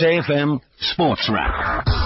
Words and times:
SAFM 0.00 0.60
Sports 0.80 1.30
Wrap. 1.32 2.03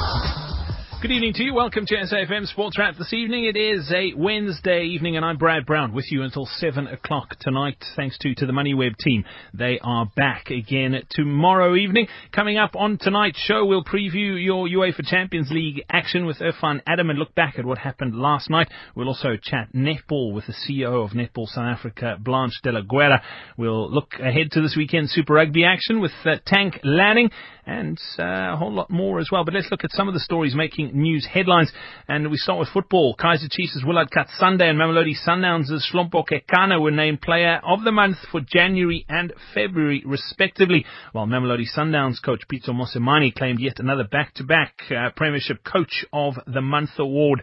Good 1.01 1.13
evening 1.13 1.35
to 1.35 1.45
you. 1.45 1.55
Welcome 1.55 1.87
to 1.87 1.95
SAFM 1.95 2.49
Sports 2.49 2.77
Wrap 2.77 2.97
this 2.97 3.13
evening. 3.13 3.45
It 3.45 3.57
is 3.57 3.89
a 3.93 4.15
Wednesday 4.17 4.83
evening 4.83 5.15
and 5.15 5.25
I'm 5.25 5.37
Brad 5.37 5.65
Brown 5.65 5.95
with 5.95 6.11
you 6.11 6.25
until 6.25 6.45
7 6.45 6.89
o'clock 6.89 7.37
tonight 7.39 7.77
thanks 7.95 8.19
to, 8.19 8.35
to 8.35 8.47
the 8.47 8.53
MoneyWeb 8.53 8.97
team. 8.97 9.25
They 9.55 9.79
are 9.81 10.11
back 10.17 10.51
again 10.51 11.01
tomorrow 11.11 11.77
evening. 11.77 12.09
Coming 12.33 12.59
up 12.59 12.75
on 12.75 12.99
tonight's 12.99 13.39
show, 13.39 13.65
we'll 13.65 13.85
preview 13.85 14.45
your 14.45 14.67
UEFA 14.67 15.05
Champions 15.05 15.53
League 15.53 15.85
action 15.89 16.27
with 16.27 16.39
Irfan 16.39 16.83
Adam 16.85 17.11
and 17.11 17.19
look 17.21 17.33
back 17.37 17.61
at 17.61 17.65
what 17.65 17.79
happened 17.79 18.17
last 18.17 18.51
night. 18.51 18.69
We'll 18.97 19.07
also 19.07 19.37
chat 19.41 19.69
netball 19.73 20.33
with 20.33 20.47
the 20.47 20.55
CEO 20.69 21.05
of 21.05 21.11
Netball 21.13 21.47
South 21.47 21.77
Africa, 21.79 22.17
Blanche 22.19 22.61
de 22.65 22.73
la 22.73 22.81
Guerre. 22.81 23.23
We'll 23.57 23.89
look 23.89 24.15
ahead 24.15 24.51
to 24.51 24.61
this 24.61 24.75
weekend 24.77 25.11
Super 25.11 25.35
Rugby 25.35 25.65
action 25.65 26.01
with 26.01 26.11
uh, 26.25 26.39
Tank 26.45 26.81
Lanning 26.83 27.31
and 27.69 28.01
uh, 28.19 28.55
a 28.55 28.57
whole 28.57 28.73
lot 28.73 28.91
more 28.91 29.21
as 29.21 29.29
well. 29.31 29.45
But 29.45 29.55
let's 29.55 29.71
look 29.71 29.85
at 29.85 29.93
some 29.93 30.09
of 30.09 30.15
the 30.15 30.21
stories 30.21 30.55
making 30.55 30.88
news 30.95 31.27
headlines. 31.27 31.73
And 32.09 32.31
we 32.31 32.37
start 32.37 32.59
with 32.59 32.69
football. 32.69 33.17
Kaizer 33.19 33.49
Chiefs' 33.51 33.83
Willard 33.85 34.11
Cut 34.11 34.29
Sunday 34.39 34.69
and 34.69 34.79
Mamelodi 34.79 35.15
Sundowns' 35.27 35.71
Hlompho 35.93 36.25
Kekana 36.27 36.81
were 36.81 36.91
named 36.91 37.21
Player 37.21 37.61
of 37.65 37.85
the 37.85 37.93
Month 37.93 38.19
for 38.31 38.41
January 38.41 39.05
and 39.09 39.33
February, 39.55 40.03
respectively, 40.07 40.85
while 41.13 41.27
Mamelodi 41.27 41.67
Sundowns 41.77 42.23
coach 42.23 42.43
Pitso 42.51 42.71
Mosimane 42.71 43.35
claimed 43.35 43.61
yet 43.61 43.79
another 43.79 44.05
back-to-back 44.05 44.75
uh, 44.91 45.11
Premiership 45.17 45.65
Coach 45.65 46.05
of 46.13 46.35
the 46.47 46.63
Month 46.63 46.91
award. 46.99 47.43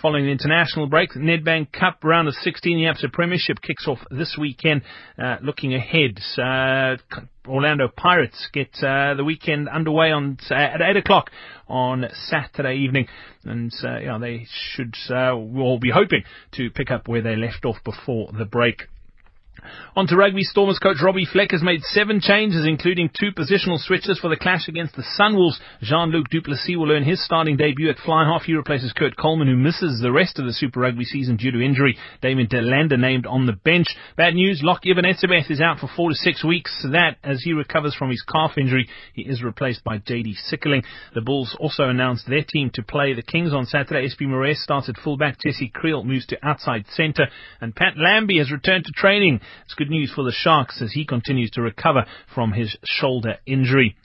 Following 0.00 0.26
the 0.26 0.30
international 0.30 0.86
break, 0.86 1.12
the 1.12 1.18
Nedbank 1.18 1.72
Cup 1.72 2.04
round 2.04 2.28
of 2.28 2.34
16 2.34 2.78
Absa 2.78 3.12
Premiership 3.12 3.60
kicks 3.60 3.88
off 3.88 3.98
this 4.12 4.36
weekend. 4.38 4.82
Uh, 5.20 5.38
looking 5.42 5.74
ahead, 5.74 6.20
uh, 6.38 6.96
Orlando 7.48 7.88
Pirates 7.88 8.48
get 8.52 8.68
uh, 8.80 9.14
the 9.14 9.24
weekend 9.24 9.68
underway 9.68 10.12
on 10.12 10.38
uh, 10.52 10.54
at 10.54 10.80
8 10.80 10.98
o'clock 10.98 11.32
on 11.66 12.04
Saturday 12.12 12.76
evening, 12.76 13.08
and 13.44 13.72
uh, 13.82 13.98
you 13.98 14.06
know, 14.06 14.20
they 14.20 14.46
should 14.52 14.94
uh, 15.10 15.34
we'll 15.36 15.64
all 15.64 15.80
be 15.80 15.90
hoping 15.90 16.22
to 16.52 16.70
pick 16.70 16.92
up 16.92 17.08
where 17.08 17.22
they 17.22 17.34
left 17.34 17.64
off 17.64 17.78
before 17.84 18.30
the 18.38 18.44
break. 18.44 18.82
On 19.96 20.06
to 20.06 20.16
rugby, 20.16 20.42
Stormers 20.44 20.78
coach 20.78 20.98
Robbie 21.02 21.24
Fleck 21.24 21.50
has 21.50 21.62
made 21.62 21.82
seven 21.82 22.20
changes, 22.20 22.64
including 22.66 23.10
two 23.10 23.32
positional 23.32 23.78
switches 23.78 24.18
for 24.18 24.28
the 24.28 24.36
clash 24.36 24.68
against 24.68 24.94
the 24.94 25.04
Sunwolves. 25.18 25.58
Jean-Luc 25.82 26.28
du 26.30 26.40
Plessis 26.40 26.76
will 26.76 26.92
earn 26.92 27.02
his 27.02 27.24
starting 27.24 27.56
debut 27.56 27.90
at 27.90 27.98
fly 27.98 28.24
half. 28.24 28.42
He 28.42 28.54
replaces 28.54 28.92
Kurt 28.92 29.16
Coleman, 29.16 29.48
who 29.48 29.56
misses 29.56 30.00
the 30.00 30.12
rest 30.12 30.38
of 30.38 30.46
the 30.46 30.52
Super 30.52 30.80
Rugby 30.80 31.04
season 31.04 31.36
due 31.36 31.50
to 31.50 31.60
injury. 31.60 31.98
Damian 32.22 32.48
de 32.48 32.58
Allende 32.58 32.96
named 32.96 33.26
on 33.26 33.46
the 33.46 33.52
bench. 33.52 33.88
Bad 34.16 34.34
news, 34.34 34.60
Lock 34.62 34.86
Eben 34.86 35.04
Etzebeth 35.04 35.50
is 35.50 35.60
out 35.60 35.80
for 35.80 35.88
four 35.96 36.10
to 36.10 36.14
six 36.14 36.44
weeks. 36.44 36.86
That, 36.92 37.16
as 37.24 37.42
he 37.42 37.52
recovers 37.52 37.94
from 37.94 38.10
his 38.10 38.22
calf 38.22 38.52
injury, 38.56 38.88
he 39.14 39.22
is 39.22 39.42
replaced 39.42 39.82
by 39.82 39.98
J.D. 39.98 40.36
Schickerling. 40.48 40.84
The 41.14 41.22
Bulls 41.22 41.56
also 41.58 41.84
announced 41.88 42.28
their 42.28 42.44
team 42.44 42.70
to 42.74 42.82
play 42.82 43.14
the 43.14 43.22
Kings 43.22 43.52
on 43.52 43.66
Saturday. 43.66 44.08
SP 44.08 44.30
Marais 44.30 44.54
starts 44.54 44.88
at 44.88 44.96
fullback. 44.96 45.40
Jesse 45.40 45.72
Kriel 45.74 46.04
moves 46.04 46.26
to 46.26 46.46
outside 46.46 46.84
centre. 46.94 47.26
And 47.60 47.74
Pat 47.74 47.94
Lambie 47.96 48.38
has 48.38 48.52
returned 48.52 48.84
to 48.84 48.92
training. 48.92 49.40
It's 49.64 49.74
good 49.74 49.90
news 49.90 50.12
for 50.14 50.24
the 50.24 50.32
Sharks 50.32 50.80
as 50.82 50.92
he 50.92 51.04
continues 51.04 51.50
to 51.52 51.62
recover 51.62 52.04
from 52.34 52.52
his 52.52 52.76
shoulder 52.84 53.36
injury. 53.46 53.96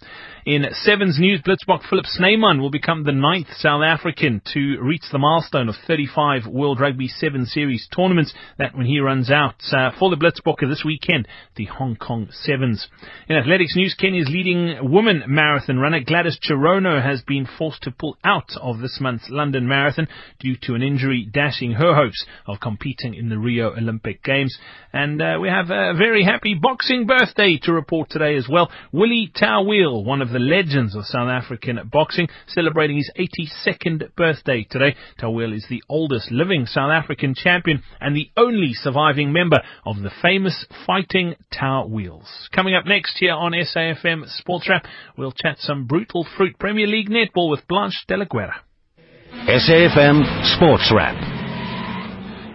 In 0.45 0.66
Sevens 0.73 1.17
news, 1.19 1.41
Blitzboks 1.41 1.88
Philip 1.89 2.05
Snyman 2.05 2.59
will 2.59 2.69
become 2.69 3.05
the 3.05 3.13
ninth 3.13 3.47
South 3.55 3.81
African 3.81 4.41
to 4.53 4.77
reach 4.81 5.03
the 5.09 5.17
milestone 5.17 5.69
of 5.69 5.75
35 5.88 6.47
World 6.47 6.81
Rugby 6.81 7.08
7 7.08 7.45
Series 7.45 7.88
tournaments. 7.95 8.33
That 8.58 8.75
when 8.75 8.85
he 8.85 9.00
runs 9.00 9.31
out 9.31 9.55
uh, 9.72 9.91
for 9.97 10.09
the 10.09 10.17
Blitzbokke 10.17 10.67
this 10.67 10.83
weekend, 10.83 11.30
the 11.55 11.66
Hong 11.66 11.95
Kong 11.95 12.28
Sevens. 12.31 12.89
In 13.30 13.38
athletics 13.38 13.78
news, 13.78 13.95
Kenya's 13.97 14.30
leading 14.30 14.91
woman 14.91 15.23
marathon 15.28 15.80
runner 15.80 16.02
Gladys 16.02 16.38
Cherono 16.44 17.02
has 17.02 17.22
been 17.22 17.47
forced 17.57 17.83
to 17.83 17.91
pull 17.91 18.17
out 18.25 18.50
of 18.61 18.80
this 18.80 18.97
month's 19.00 19.30
London 19.30 19.66
Marathon 19.66 20.09
due 20.39 20.57
to 20.63 20.75
an 20.75 20.83
injury 20.83 21.25
dashing 21.31 21.72
her 21.72 21.95
hopes 21.95 22.25
of 22.47 22.59
competing 22.59 23.13
in 23.13 23.30
the 23.30 23.39
Rio 23.39 23.72
Olympic 23.72 24.22
Games. 24.23 24.57
And 24.91 25.22
uh, 25.22 25.32
we 25.39 25.47
have 25.47 25.69
a 25.69 25.94
very 25.97 26.23
happy 26.23 26.53
boxing 26.53 27.05
birthday 27.05 27.59
to 27.63 27.73
report 27.73 28.09
today 28.09 28.35
as 28.35 28.47
well. 28.49 28.69
Willie 28.91 29.31
Toweel, 29.35 30.03
one 30.03 30.21
of 30.21 30.29
the 30.29 30.39
legends 30.39 30.95
of 30.95 31.05
South 31.05 31.29
African 31.29 31.79
boxing, 31.91 32.27
celebrating 32.47 32.97
his 32.97 33.11
82nd 33.17 34.16
birthday 34.16 34.66
today. 34.69 34.95
Toweel 35.19 35.55
is 35.55 35.66
the 35.69 35.83
oldest 35.89 36.31
living 36.31 36.66
South 36.66 36.91
African 36.91 37.35
champion 37.35 37.83
and 37.99 38.16
the 38.16 38.29
only 38.38 38.73
surviving 38.73 39.31
member 39.31 39.61
of 39.85 40.01
the 40.01 40.11
famous 40.22 40.66
Fighting 40.85 41.35
Tower. 41.51 41.83
Coming 42.53 42.75
up 42.75 42.85
next 42.85 43.17
here 43.17 43.33
on 43.33 43.51
SAFM 43.51 44.27
Sports 44.38 44.67
Wrap, 44.69 44.85
we'll 45.17 45.31
chat 45.31 45.57
some 45.59 45.85
brutal 45.85 46.25
fruit 46.38 46.57
Premier 46.59 46.88
League 46.88 47.09
netball 47.09 47.49
with 47.49 47.67
Blanche 47.67 48.05
de 48.07 48.17
la 48.17 48.25
Guerre. 48.25 48.55
SAFM 49.47 50.55
Sports 50.55 50.91
Wrap. 50.95 51.42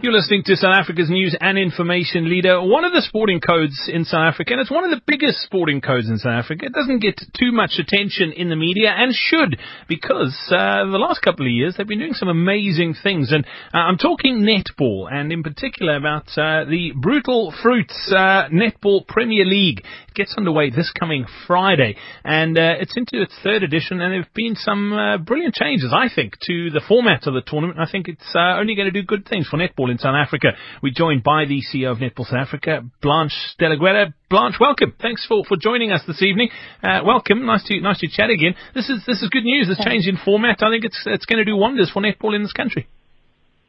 You're 0.01 0.13
listening 0.13 0.45
to 0.45 0.55
South 0.55 0.77
Africa's 0.79 1.11
news 1.11 1.37
and 1.41 1.59
information 1.59 2.31
leader. 2.31 2.63
One 2.63 2.85
of 2.85 2.93
the 2.93 3.03
sporting 3.03 3.41
codes 3.41 3.91
in 3.93 4.05
South 4.05 4.33
Africa, 4.33 4.53
and 4.53 4.61
it's 4.61 4.71
one 4.71 4.85
of 4.85 4.91
the 4.91 5.03
biggest 5.05 5.43
sporting 5.43 5.81
codes 5.81 6.09
in 6.09 6.19
South 6.19 6.45
Africa. 6.45 6.67
It 6.67 6.73
doesn't 6.73 7.01
get 7.01 7.21
too 7.37 7.51
much 7.51 7.81
attention 7.81 8.31
in 8.31 8.49
the 8.49 8.55
media, 8.55 8.95
and 8.97 9.13
should, 9.13 9.59
because 9.89 10.39
uh, 10.55 10.87
the 10.87 11.03
last 11.03 11.21
couple 11.21 11.47
of 11.47 11.51
years 11.51 11.75
they've 11.77 11.87
been 11.87 11.99
doing 11.99 12.15
some 12.15 12.29
amazing 12.29 12.95
things. 13.03 13.33
And 13.33 13.45
uh, 13.75 13.79
I'm 13.79 13.99
talking 13.99 14.47
netball, 14.47 15.13
and 15.13 15.33
in 15.33 15.43
particular 15.43 15.97
about 15.97 16.29
uh, 16.39 16.63
the 16.63 16.93
Brutal 16.95 17.53
Fruits 17.61 18.15
uh, 18.15 18.47
Netball 18.55 19.05
Premier 19.05 19.45
League. 19.45 19.81
It 19.81 20.15
gets 20.15 20.37
underway 20.39 20.71
this 20.71 20.93
coming 20.97 21.27
Friday, 21.49 21.97
and 22.23 22.57
uh, 22.57 22.75
it's 22.79 22.97
into 22.97 23.21
its 23.21 23.35
third 23.43 23.65
edition, 23.65 24.01
and 24.01 24.13
there 24.13 24.23
have 24.23 24.33
been 24.33 24.55
some 24.55 24.93
uh, 24.93 25.19
brilliant 25.19 25.55
changes, 25.55 25.93
I 25.93 26.07
think, 26.09 26.35
to 26.43 26.71
the 26.71 26.83
format 26.87 27.27
of 27.27 27.35
the 27.35 27.43
tournament. 27.45 27.81
I 27.81 27.91
think 27.91 28.07
it's 28.07 28.33
only 28.37 28.77
going 28.77 28.87
to 28.87 28.93
do 28.93 29.03
good 29.03 29.27
things 29.29 29.49
for 29.49 29.57
netball 29.57 29.88
in 29.91 29.99
South 29.99 30.15
Africa. 30.15 30.49
We're 30.83 30.93
joined 30.95 31.23
by 31.23 31.45
the 31.45 31.61
CEO 31.63 31.91
of 31.93 31.99
Netball 31.99 32.25
South 32.25 32.47
Africa, 32.47 32.83
Blanche 33.03 33.35
Delaguerre. 33.59 34.15
Blanche, 34.31 34.57
welcome. 34.61 34.95
Thanks 35.01 35.27
for, 35.27 35.45
for 35.45 35.57
joining 35.57 35.93
us 35.93 36.03
this 36.07 36.23
evening. 36.23 36.51
Uh, 36.83 37.01
welcome. 37.05 37.47
Nice 37.47 37.65
to 37.65 37.81
nice 37.81 37.99
to 38.01 38.09
chat 38.09 38.31
again. 38.31 38.55
This 38.75 38.89
is 38.89 39.05
this 39.07 39.23
is 39.23 39.29
good 39.31 39.45
news. 39.45 39.69
This 39.69 39.85
change 39.85 40.07
in 40.07 40.17
format, 40.17 40.63
I 40.63 40.71
think 40.71 40.85
it's 40.85 41.03
it's 41.07 41.27
going 41.27 41.39
to 41.39 41.45
do 41.45 41.57
wonders 41.57 41.91
for 41.91 42.03
netball 42.03 42.35
in 42.35 42.43
this 42.43 42.53
country. 42.53 42.87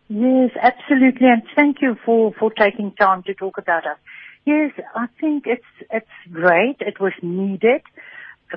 Yes, 0.09 0.52
absolutely, 0.59 1.28
and 1.28 1.44
thank 1.56 1.78
you 1.81 1.96
for 2.03 2.34
for 2.40 2.51
taking 2.51 2.91
time 2.94 3.24
to 3.24 3.34
talk 3.34 3.57
about 3.57 3.86
us. 3.86 3.97
Yes, 4.46 4.72
I 4.96 5.06
think 5.22 5.44
it's 5.46 5.63
it's 5.91 6.07
great. 6.31 6.78
It 6.80 7.00
was 7.00 7.13
needed. 7.22 7.81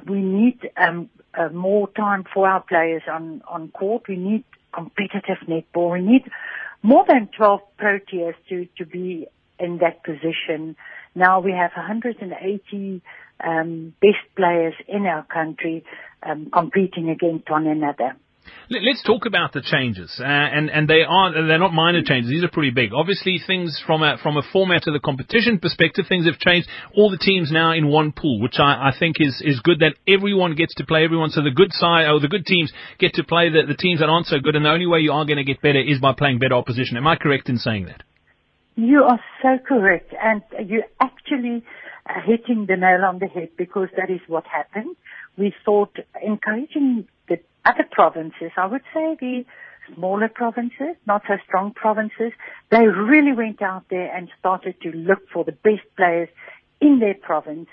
We 0.08 0.22
need 0.22 0.58
um, 0.76 1.10
uh, 1.34 1.50
more 1.50 1.90
time 1.90 2.24
for 2.32 2.48
our 2.48 2.62
players 2.62 3.02
on 3.06 3.42
on 3.46 3.68
court. 3.68 4.04
We 4.08 4.16
need 4.16 4.44
competitive 4.72 5.38
netball. 5.46 5.92
We 5.92 6.00
need 6.00 6.24
more 6.82 7.04
than 7.06 7.28
12 7.36 7.60
Proteas 7.78 8.34
to, 8.48 8.66
to 8.78 8.86
be 8.86 9.26
in 9.58 9.78
that 9.78 10.02
position. 10.04 10.76
Now 11.14 11.40
we 11.40 11.52
have 11.52 11.70
180 11.74 13.02
um, 13.42 13.94
best 14.00 14.34
players 14.36 14.74
in 14.88 15.06
our 15.06 15.24
country 15.24 15.84
um, 16.22 16.50
competing 16.52 17.10
against 17.10 17.50
one 17.50 17.66
another. 17.66 18.16
Let's 18.70 19.02
talk 19.02 19.26
about 19.26 19.52
the 19.52 19.60
changes, 19.60 20.16
uh, 20.20 20.24
and 20.24 20.70
and 20.70 20.88
they 20.88 21.02
are 21.02 21.32
they're 21.32 21.58
not 21.58 21.74
minor 21.74 22.02
changes. 22.02 22.30
These 22.30 22.44
are 22.44 22.48
pretty 22.48 22.70
big. 22.70 22.92
Obviously, 22.94 23.40
things 23.44 23.82
from 23.86 24.02
a 24.02 24.18
from 24.22 24.36
a 24.36 24.42
format 24.52 24.86
of 24.86 24.94
the 24.94 25.00
competition 25.00 25.58
perspective, 25.58 26.06
things 26.08 26.26
have 26.26 26.38
changed. 26.38 26.68
All 26.96 27.10
the 27.10 27.18
teams 27.18 27.50
now 27.50 27.72
in 27.72 27.88
one 27.88 28.12
pool, 28.12 28.40
which 28.40 28.58
I, 28.58 28.90
I 28.90 28.92
think 28.98 29.16
is 29.18 29.42
is 29.44 29.60
good 29.60 29.80
that 29.80 29.94
everyone 30.06 30.54
gets 30.54 30.74
to 30.76 30.86
play 30.86 31.04
everyone. 31.04 31.30
So 31.30 31.42
the 31.42 31.50
good 31.50 31.72
side 31.72 32.08
or 32.08 32.20
the 32.20 32.28
good 32.28 32.46
teams 32.46 32.72
get 32.98 33.14
to 33.14 33.24
play 33.24 33.50
the, 33.50 33.66
the 33.66 33.76
teams 33.76 34.00
that 34.00 34.08
aren't 34.08 34.26
so 34.26 34.38
good, 34.38 34.54
and 34.56 34.64
the 34.64 34.70
only 34.70 34.86
way 34.86 35.00
you 35.00 35.12
are 35.12 35.24
going 35.24 35.38
to 35.38 35.44
get 35.44 35.60
better 35.60 35.80
is 35.80 36.00
by 36.00 36.12
playing 36.12 36.38
better 36.38 36.54
opposition. 36.54 36.96
Am 36.96 37.06
I 37.06 37.16
correct 37.16 37.48
in 37.48 37.58
saying 37.58 37.86
that? 37.86 38.02
You 38.76 39.02
are 39.02 39.20
so 39.42 39.58
correct, 39.66 40.14
and 40.22 40.42
you're 40.68 40.88
actually 41.00 41.62
hitting 42.24 42.66
the 42.66 42.76
nail 42.76 43.04
on 43.04 43.18
the 43.18 43.26
head 43.26 43.50
because 43.56 43.88
that 43.96 44.10
is 44.10 44.20
what 44.28 44.44
happened. 44.46 44.96
We 45.36 45.54
thought 45.64 45.96
encouraging 46.22 47.08
the 47.32 47.70
other 47.70 47.86
provinces, 47.90 48.50
I 48.56 48.66
would 48.66 48.82
say 48.94 49.16
the 49.20 49.44
smaller 49.94 50.28
provinces, 50.28 50.96
not 51.06 51.22
so 51.26 51.34
strong 51.46 51.72
provinces, 51.72 52.32
they 52.70 52.86
really 52.86 53.32
went 53.32 53.62
out 53.62 53.84
there 53.90 54.14
and 54.14 54.28
started 54.38 54.80
to 54.82 54.90
look 54.92 55.28
for 55.32 55.44
the 55.44 55.52
best 55.52 55.82
players 55.96 56.28
in 56.80 56.98
their 56.98 57.14
province, 57.14 57.68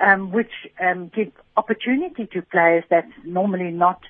um, 0.00 0.32
which 0.32 0.52
um, 0.80 1.10
give 1.14 1.32
opportunity 1.56 2.26
to 2.26 2.42
players 2.42 2.84
that's 2.90 3.12
normally 3.24 3.70
not 3.70 4.00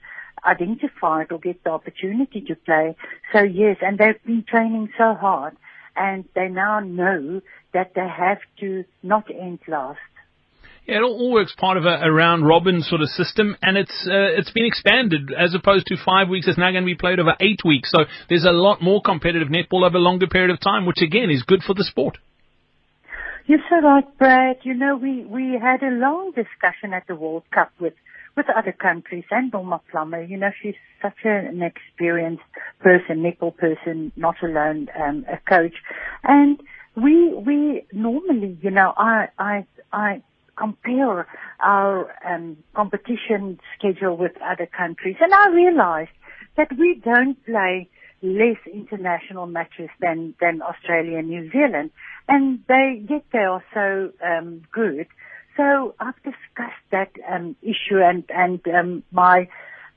identified 0.45 1.33
or 1.33 1.39
get 1.39 1.63
the 1.65 1.71
opportunity 1.71 2.41
to 2.43 2.55
play. 2.55 2.97
So 3.33 3.41
yes, 3.43 3.79
and 3.81 3.99
they've 3.99 4.23
been 4.25 4.45
training 4.47 4.91
so 4.99 5.15
hard 5.15 5.57
and 5.97 6.25
they 6.35 6.49
now 6.49 6.81
know 6.81 7.41
that 7.73 7.95
they 7.95 8.09
have 8.09 8.39
to 8.61 8.85
not 9.03 9.31
end 9.31 9.61
last. 9.69 9.99
It 10.87 11.03
all 11.03 11.33
works 11.33 11.55
part 11.57 11.79
of 11.79 11.87
a, 11.87 12.01
a 12.03 12.13
round 12.13 12.47
robin 12.47 12.83
sort 12.83 13.01
of 13.01 13.09
system, 13.09 13.57
and 13.63 13.79
it's 13.79 14.07
uh, 14.07 14.37
it's 14.37 14.51
been 14.51 14.67
expanded 14.67 15.33
as 15.33 15.55
opposed 15.55 15.87
to 15.87 15.97
five 15.97 16.29
weeks. 16.29 16.47
It's 16.47 16.59
now 16.59 16.71
going 16.73 16.83
to 16.85 16.87
be 16.87 16.95
played 16.95 17.19
over 17.19 17.35
eight 17.41 17.61
weeks, 17.65 17.91
so 17.91 18.05
there's 18.29 18.45
a 18.45 18.53
lot 18.53 18.83
more 18.83 19.01
competitive 19.01 19.49
netball 19.49 19.87
over 19.87 19.97
a 19.97 20.01
longer 20.01 20.27
period 20.27 20.51
of 20.51 20.61
time, 20.61 20.85
which 20.85 21.01
again 21.01 21.31
is 21.31 21.43
good 21.43 21.63
for 21.63 21.73
the 21.73 21.85
sport. 21.85 22.19
You're 23.47 23.65
so 23.71 23.81
right, 23.81 24.05
Brad. 24.19 24.57
You 24.63 24.75
know, 24.75 24.97
we 24.97 25.25
we 25.25 25.59
had 25.61 25.83
a 25.83 25.91
long 25.91 26.33
discussion 26.33 26.93
at 26.93 27.07
the 27.07 27.15
World 27.15 27.45
Cup 27.51 27.73
with 27.81 27.95
with 28.37 28.47
other 28.55 28.73
countries 28.73 29.25
and 29.31 29.51
Norma 29.53 29.81
Plummer. 29.91 30.23
You 30.23 30.37
know, 30.37 30.51
she's 30.63 30.75
such 31.01 31.25
an 31.25 31.63
experienced 31.63 32.43
person, 32.81 33.23
netball 33.23 33.57
person, 33.57 34.13
not 34.17 34.37
alone 34.43 34.89
um, 35.03 35.25
a 35.33 35.39
coach. 35.49 35.75
And 36.23 36.61
we 36.95 37.33
we 37.35 37.87
normally, 37.93 38.59
you 38.61 38.71
know, 38.71 38.93
I 38.97 39.29
I 39.39 39.67
I 39.91 40.23
compare 40.57 41.27
our 41.61 42.15
um, 42.25 42.57
competition 42.75 43.59
schedule 43.77 44.17
with 44.17 44.33
other 44.43 44.67
countries, 44.67 45.17
and 45.21 45.33
I 45.33 45.49
realized 45.49 46.11
that 46.57 46.69
we 46.79 47.01
don't 47.05 47.43
play 47.45 47.89
less 48.23 48.57
international 48.73 49.47
matches 49.47 49.91
than 50.01 50.35
than 50.41 50.63
Australia 50.63 51.19
and 51.19 51.29
New 51.29 51.51
Zealand, 51.51 51.91
and 52.29 52.61
they 52.69 53.03
yet 53.09 53.25
they 53.33 53.41
are 53.41 53.63
so 53.75 54.13
um, 54.25 54.63
good. 54.73 55.07
So 55.57 55.95
I've 56.01 56.21
discussed 56.23 56.85
that 56.91 57.13
um, 57.31 57.55
issue 57.63 58.01
and 58.03 58.25
and 58.31 58.61
um, 58.69 59.03
my 59.13 59.49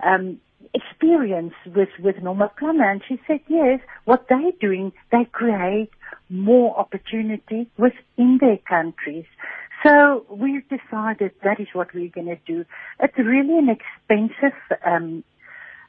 um, 0.04 0.39
experience 0.74 1.54
with 1.66 1.90
with 2.00 2.22
Norma 2.22 2.52
Plummer, 2.58 2.90
and 2.90 3.02
she 3.08 3.19
said 3.28 3.40
yes, 3.48 3.80
what 4.06 4.25
they're 4.30 4.52
doing, 4.60 4.92
they 5.12 5.25
create 5.31 5.90
more 6.30 6.78
opportunity 6.78 7.69
within 7.78 8.38
their 8.40 8.58
countries. 8.68 9.25
So 9.86 10.25
we've 10.30 10.68
decided 10.68 11.31
that 11.44 11.60
is 11.60 11.68
what 11.74 11.94
we're 11.94 12.10
going 12.10 12.28
to 12.28 12.40
do. 12.46 12.66
It's 13.00 13.18
really 13.18 13.58
an 13.58 13.69
expensive 13.69 14.58
um, 14.86 15.24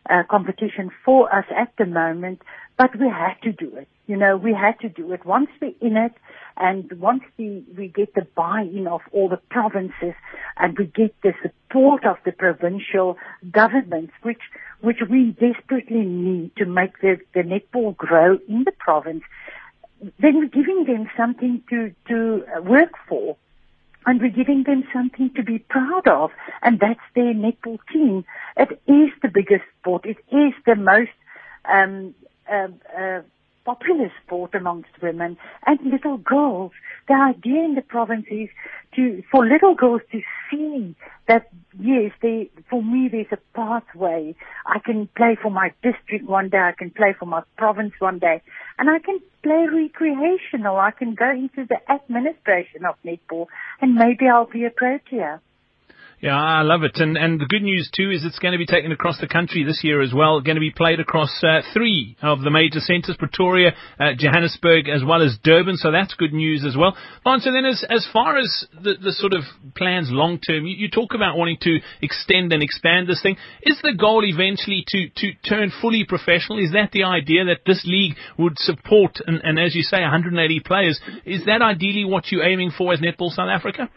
uh, 0.08 0.22
competition 0.30 0.90
for 1.04 1.32
us 1.34 1.44
at 1.56 1.72
the 1.78 1.86
moment, 1.86 2.42
but 2.76 2.98
we 2.98 3.08
had 3.08 3.34
to 3.42 3.52
do 3.52 3.76
it. 3.76 3.88
You 4.06 4.16
know, 4.16 4.36
we 4.36 4.54
had 4.54 4.80
to 4.80 4.88
do 4.88 5.12
it. 5.12 5.24
Once 5.26 5.48
we're 5.60 5.74
in 5.80 5.96
it, 5.96 6.12
and 6.56 6.90
once 6.98 7.22
we, 7.36 7.62
we 7.76 7.88
get 7.88 8.14
the 8.14 8.26
buy-in 8.34 8.86
of 8.88 9.02
all 9.12 9.28
the 9.28 9.36
provinces, 9.36 10.14
and 10.56 10.78
we 10.78 10.86
get 10.86 11.14
the 11.22 11.34
support 11.42 12.04
of 12.04 12.16
the 12.24 12.32
provincial 12.32 13.16
governments, 13.50 14.12
which 14.22 14.40
which 14.80 14.98
we 15.10 15.30
desperately 15.32 16.04
need 16.04 16.54
to 16.56 16.64
make 16.64 17.00
the, 17.00 17.18
the 17.34 17.42
netball 17.42 17.96
grow 17.96 18.38
in 18.48 18.62
the 18.64 18.72
province, 18.78 19.24
then 20.20 20.38
we're 20.38 20.46
giving 20.46 20.84
them 20.84 21.10
something 21.16 21.62
to 21.68 21.92
to 22.08 22.44
work 22.62 22.92
for 23.08 23.36
and 24.06 24.20
we're 24.20 24.30
giving 24.30 24.64
them 24.64 24.84
something 24.92 25.30
to 25.34 25.42
be 25.42 25.58
proud 25.58 26.06
of, 26.08 26.30
and 26.62 26.80
that's 26.80 27.00
their 27.14 27.34
netball 27.34 27.78
team. 27.92 28.24
It 28.56 28.80
is 28.86 29.10
the 29.22 29.28
biggest 29.28 29.64
sport. 29.80 30.04
It 30.06 30.18
is 30.30 30.54
the 30.66 30.76
most 30.76 31.10
um, 31.70 32.14
uh, 32.50 32.68
uh, 32.96 33.22
popular 33.68 34.10
sport 34.24 34.54
amongst 34.54 34.88
women 35.02 35.36
and 35.66 35.78
little 35.84 36.16
girls. 36.16 36.72
The 37.06 37.14
idea 37.14 37.64
in 37.64 37.74
the 37.74 37.82
province 37.82 38.24
is 38.30 38.48
to 38.96 39.22
for 39.30 39.46
little 39.46 39.74
girls 39.74 40.00
to 40.10 40.20
see 40.50 40.96
that 41.26 41.50
yes, 41.78 42.12
they, 42.22 42.50
for 42.70 42.82
me 42.82 43.08
there's 43.12 43.26
a 43.30 43.38
pathway. 43.54 44.34
I 44.64 44.78
can 44.78 45.08
play 45.14 45.36
for 45.42 45.50
my 45.50 45.74
district 45.82 46.24
one 46.26 46.48
day, 46.48 46.58
I 46.58 46.72
can 46.72 46.90
play 46.90 47.14
for 47.18 47.26
my 47.26 47.42
province 47.58 47.92
one 47.98 48.18
day, 48.18 48.40
and 48.78 48.88
I 48.88 49.00
can 49.00 49.20
play 49.42 49.66
recreational. 49.70 50.78
I 50.78 50.90
can 50.90 51.14
go 51.14 51.30
into 51.30 51.66
the 51.68 51.78
administration 51.92 52.86
of 52.86 52.94
netball, 53.04 53.48
and 53.82 53.94
maybe 53.94 54.28
I'll 54.28 54.46
be 54.46 54.64
a 54.64 54.70
protea. 54.70 55.42
Yeah, 56.20 56.34
I 56.34 56.62
love 56.62 56.82
it. 56.82 56.96
And 56.96 57.16
and 57.16 57.40
the 57.40 57.46
good 57.46 57.62
news 57.62 57.88
too 57.94 58.10
is 58.10 58.24
it's 58.24 58.40
going 58.40 58.50
to 58.50 58.58
be 58.58 58.66
taken 58.66 58.90
across 58.90 59.20
the 59.20 59.28
country 59.28 59.62
this 59.62 59.84
year 59.84 60.02
as 60.02 60.12
well. 60.12 60.40
Going 60.40 60.56
to 60.56 60.60
be 60.60 60.72
played 60.72 60.98
across 60.98 61.30
uh, 61.44 61.60
three 61.72 62.16
of 62.20 62.40
the 62.40 62.50
major 62.50 62.80
centres: 62.80 63.14
Pretoria, 63.16 63.70
uh, 64.00 64.14
Johannesburg, 64.18 64.88
as 64.88 65.04
well 65.04 65.22
as 65.22 65.38
Durban. 65.44 65.76
So 65.76 65.92
that's 65.92 66.14
good 66.14 66.32
news 66.32 66.64
as 66.66 66.76
well. 66.76 66.96
Lance, 67.24 67.46
and 67.46 67.54
then 67.54 67.64
as 67.64 67.84
as 67.88 68.04
far 68.12 68.36
as 68.36 68.66
the 68.74 68.94
the 69.00 69.12
sort 69.12 69.32
of 69.32 69.44
plans 69.76 70.08
long 70.10 70.40
term, 70.40 70.66
you, 70.66 70.74
you 70.74 70.90
talk 70.90 71.14
about 71.14 71.36
wanting 71.36 71.58
to 71.62 71.78
extend 72.02 72.52
and 72.52 72.64
expand 72.64 73.06
this 73.06 73.22
thing. 73.22 73.36
Is 73.62 73.78
the 73.84 73.94
goal 73.94 74.24
eventually 74.24 74.84
to 74.88 75.08
to 75.18 75.32
turn 75.48 75.70
fully 75.80 76.04
professional? 76.04 76.58
Is 76.58 76.72
that 76.72 76.90
the 76.90 77.04
idea 77.04 77.44
that 77.44 77.60
this 77.64 77.84
league 77.86 78.16
would 78.36 78.58
support 78.58 79.18
and, 79.24 79.40
and 79.44 79.56
as 79.56 79.72
you 79.76 79.82
say, 79.82 80.00
180 80.00 80.60
players? 80.66 80.98
Is 81.24 81.44
that 81.44 81.62
ideally 81.62 82.04
what 82.04 82.32
you're 82.32 82.44
aiming 82.44 82.72
for 82.76 82.92
as 82.92 82.98
Netball 82.98 83.30
South 83.30 83.50
Africa? 83.54 83.88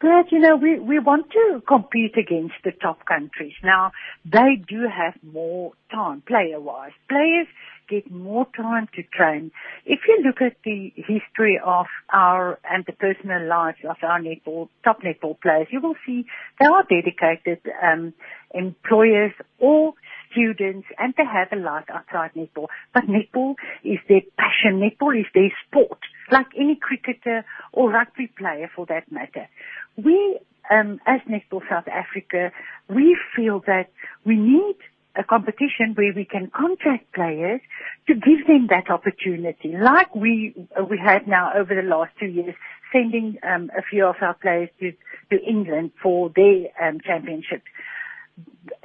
But, 0.00 0.30
you 0.30 0.40
know, 0.40 0.56
we, 0.56 0.78
we 0.78 0.98
want 0.98 1.30
to 1.30 1.62
compete 1.66 2.16
against 2.18 2.54
the 2.64 2.72
top 2.72 3.06
countries. 3.06 3.54
Now, 3.64 3.92
they 4.24 4.62
do 4.68 4.82
have 4.82 5.14
more 5.22 5.72
time, 5.90 6.22
player-wise. 6.26 6.92
Players 7.08 7.46
get 7.88 8.10
more 8.10 8.46
time 8.56 8.88
to 8.94 9.02
train. 9.04 9.52
If 9.86 10.00
you 10.06 10.22
look 10.24 10.42
at 10.42 10.56
the 10.64 10.92
history 10.96 11.58
of 11.64 11.86
our, 12.12 12.58
and 12.68 12.84
the 12.84 12.92
personal 12.92 13.46
lives 13.48 13.78
of 13.88 13.96
our 14.02 14.20
netball, 14.20 14.68
top 14.84 15.02
netball 15.02 15.40
players, 15.40 15.68
you 15.70 15.80
will 15.80 15.94
see 16.04 16.26
they 16.60 16.66
are 16.66 16.82
dedicated, 16.82 17.60
um, 17.82 18.12
employers 18.52 19.32
or 19.58 19.94
students 20.32 20.86
and 20.98 21.14
they 21.16 21.24
have 21.24 21.48
a 21.52 21.56
life 21.56 21.84
outside 21.88 22.32
netball. 22.36 22.66
But 22.92 23.04
netball 23.04 23.54
is 23.84 23.98
their 24.08 24.22
passion. 24.36 24.80
Netball 24.80 25.18
is 25.20 25.26
their 25.34 25.52
sport, 25.66 25.98
like 26.30 26.46
any 26.56 26.76
cricketer 26.76 27.44
or 27.72 27.90
rugby 27.90 28.26
player 28.26 28.70
for 28.74 28.86
that 28.86 29.10
matter. 29.10 29.48
We, 29.96 30.38
um, 30.70 31.00
as 31.06 31.20
Netball 31.28 31.62
South 31.68 31.88
Africa, 31.88 32.52
we 32.88 33.16
feel 33.34 33.62
that 33.66 33.90
we 34.24 34.36
need 34.36 34.76
a 35.14 35.24
competition 35.24 35.94
where 35.94 36.12
we 36.14 36.24
can 36.24 36.50
contract 36.50 37.12
players 37.14 37.60
to 38.06 38.14
give 38.14 38.46
them 38.46 38.66
that 38.68 38.90
opportunity, 38.90 39.74
like 39.76 40.14
we 40.14 40.54
we 40.90 40.98
had 40.98 41.26
now 41.26 41.52
over 41.54 41.74
the 41.74 41.88
last 41.88 42.10
two 42.20 42.26
years, 42.26 42.54
sending 42.92 43.38
um, 43.42 43.70
a 43.76 43.82
few 43.82 44.04
of 44.04 44.16
our 44.20 44.34
players 44.34 44.68
to 44.80 44.92
to 45.30 45.42
England 45.42 45.92
for 46.02 46.30
their 46.36 46.66
um, 46.82 47.00
championships 47.00 47.64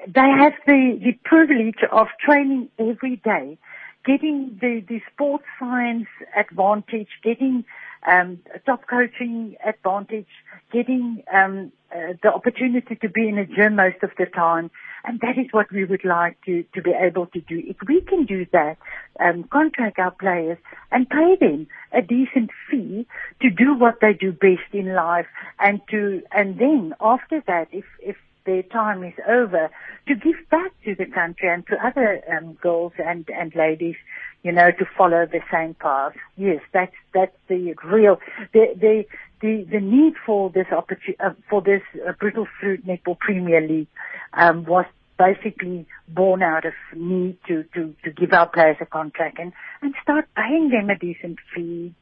they 0.07 0.29
have 0.37 0.53
the, 0.65 0.99
the 1.03 1.13
privilege 1.23 1.79
of 1.91 2.07
training 2.23 2.69
every 2.79 3.17
day, 3.17 3.57
getting 4.05 4.57
the, 4.59 4.83
the 4.87 5.01
sports 5.13 5.45
science 5.59 6.07
advantage, 6.35 7.09
getting 7.23 7.65
um, 8.07 8.39
top 8.65 8.87
coaching 8.87 9.55
advantage, 9.65 10.27
getting 10.71 11.23
um, 11.33 11.71
uh, 11.93 12.13
the 12.23 12.33
opportunity 12.33 12.95
to 12.95 13.09
be 13.09 13.27
in 13.27 13.37
a 13.37 13.45
gym 13.45 13.75
most 13.75 14.01
of 14.01 14.11
the 14.17 14.25
time. 14.25 14.71
And 15.03 15.19
that 15.21 15.37
is 15.37 15.47
what 15.51 15.71
we 15.71 15.83
would 15.83 16.05
like 16.05 16.37
to, 16.45 16.63
to 16.75 16.81
be 16.81 16.91
able 16.91 17.25
to 17.27 17.41
do. 17.41 17.61
If 17.65 17.77
we 17.87 18.01
can 18.01 18.25
do 18.25 18.45
that, 18.53 18.77
um, 19.19 19.43
contract 19.45 19.99
our 19.99 20.11
players 20.11 20.57
and 20.91 21.09
pay 21.09 21.35
them 21.39 21.67
a 21.91 22.01
decent 22.01 22.51
fee 22.69 23.07
to 23.41 23.49
do 23.49 23.73
what 23.73 23.99
they 23.99 24.13
do 24.13 24.31
best 24.31 24.73
in 24.73 24.93
life 24.93 25.27
and 25.59 25.81
to, 25.89 26.21
and 26.31 26.59
then 26.59 26.93
after 27.01 27.43
that, 27.47 27.67
if, 27.71 27.85
if 27.99 28.15
their 28.45 28.63
time 28.63 29.03
is 29.03 29.13
over, 29.27 29.69
to 30.07 30.15
give 30.15 30.35
back 30.49 30.71
to 30.85 30.95
the 30.95 31.05
country 31.05 31.49
and 31.49 31.65
to 31.67 31.75
other 31.85 32.21
um, 32.31 32.53
girls 32.53 32.93
and, 32.97 33.27
and 33.29 33.53
ladies, 33.55 33.95
you 34.43 34.51
know, 34.51 34.71
to 34.71 34.85
follow 34.97 35.25
the 35.25 35.41
same 35.51 35.73
path. 35.75 36.13
Yes, 36.35 36.61
that's 36.73 36.95
that's 37.13 37.35
the 37.47 37.75
real 37.83 38.19
the 38.53 38.73
the 38.79 39.05
the, 39.41 39.65
the 39.71 39.79
need 39.79 40.13
for 40.25 40.49
this 40.49 40.67
opportunity 40.71 41.19
uh, 41.19 41.33
for 41.49 41.61
this 41.61 41.81
uh, 42.07 42.13
Fruit 42.19 42.85
Netball 42.85 43.17
Premier 43.19 43.61
League 43.61 43.87
um, 44.33 44.65
was 44.65 44.85
basically 45.17 45.85
born 46.07 46.41
out 46.41 46.65
of 46.65 46.73
need 46.95 47.37
to, 47.47 47.63
to, 47.75 47.93
to 48.03 48.11
give 48.11 48.33
our 48.33 48.47
players 48.47 48.77
a 48.81 48.85
contract 48.85 49.37
and, 49.39 49.53
and 49.81 49.93
start 50.01 50.27
paying 50.35 50.69
them 50.69 50.89
a 50.89 50.97
decent 50.97 51.37
fee 51.53 51.93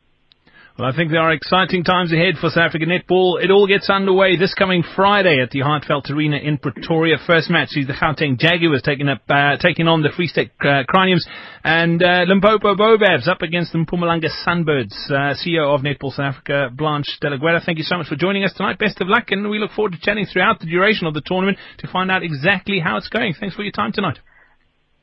well, 0.77 0.87
I 0.87 0.95
think 0.95 1.11
there 1.11 1.21
are 1.21 1.33
exciting 1.33 1.83
times 1.83 2.13
ahead 2.13 2.35
for 2.39 2.49
South 2.49 2.69
African 2.69 2.89
netball. 2.89 3.43
It 3.43 3.51
all 3.51 3.67
gets 3.67 3.89
underway 3.89 4.37
this 4.37 4.53
coming 4.53 4.83
Friday 4.95 5.41
at 5.41 5.51
the 5.51 5.59
Heartfelt 5.59 6.09
Arena 6.09 6.37
in 6.37 6.57
Pretoria. 6.57 7.17
First 7.25 7.49
match 7.49 7.69
sees 7.69 7.87
the 7.87 7.93
Gauteng 7.93 8.39
Jaguars 8.39 8.81
taking 8.81 9.09
up 9.09 9.21
uh, 9.29 9.57
taking 9.57 9.87
on 9.87 10.01
the 10.01 10.09
Free 10.15 10.27
State 10.27 10.51
uh, 10.61 10.83
Crinums, 10.87 11.27
and 11.63 12.01
uh, 12.01 12.23
Limpopo 12.27 12.75
Baobabs 12.75 13.27
up 13.27 13.41
against 13.41 13.73
the 13.73 13.79
Mpumalanga 13.79 14.29
Sunbirds. 14.45 14.95
Uh, 15.09 15.35
CEO 15.35 15.73
of 15.73 15.81
Netball 15.81 16.11
South 16.11 16.35
Africa, 16.35 16.69
Blanche 16.73 17.17
De 17.19 17.29
La 17.29 17.37
Guerre. 17.37 17.61
Thank 17.65 17.77
you 17.77 17.83
so 17.83 17.97
much 17.97 18.07
for 18.07 18.15
joining 18.15 18.43
us 18.43 18.53
tonight. 18.53 18.79
Best 18.79 19.01
of 19.01 19.07
luck, 19.07 19.31
and 19.31 19.49
we 19.49 19.59
look 19.59 19.71
forward 19.71 19.93
to 19.93 19.99
chatting 19.99 20.25
throughout 20.31 20.59
the 20.59 20.65
duration 20.65 21.07
of 21.07 21.13
the 21.13 21.21
tournament 21.25 21.57
to 21.79 21.87
find 21.87 22.11
out 22.11 22.23
exactly 22.23 22.79
how 22.79 22.97
it's 22.97 23.09
going. 23.09 23.33
Thanks 23.39 23.55
for 23.55 23.63
your 23.63 23.71
time 23.71 23.91
tonight. 23.91 24.19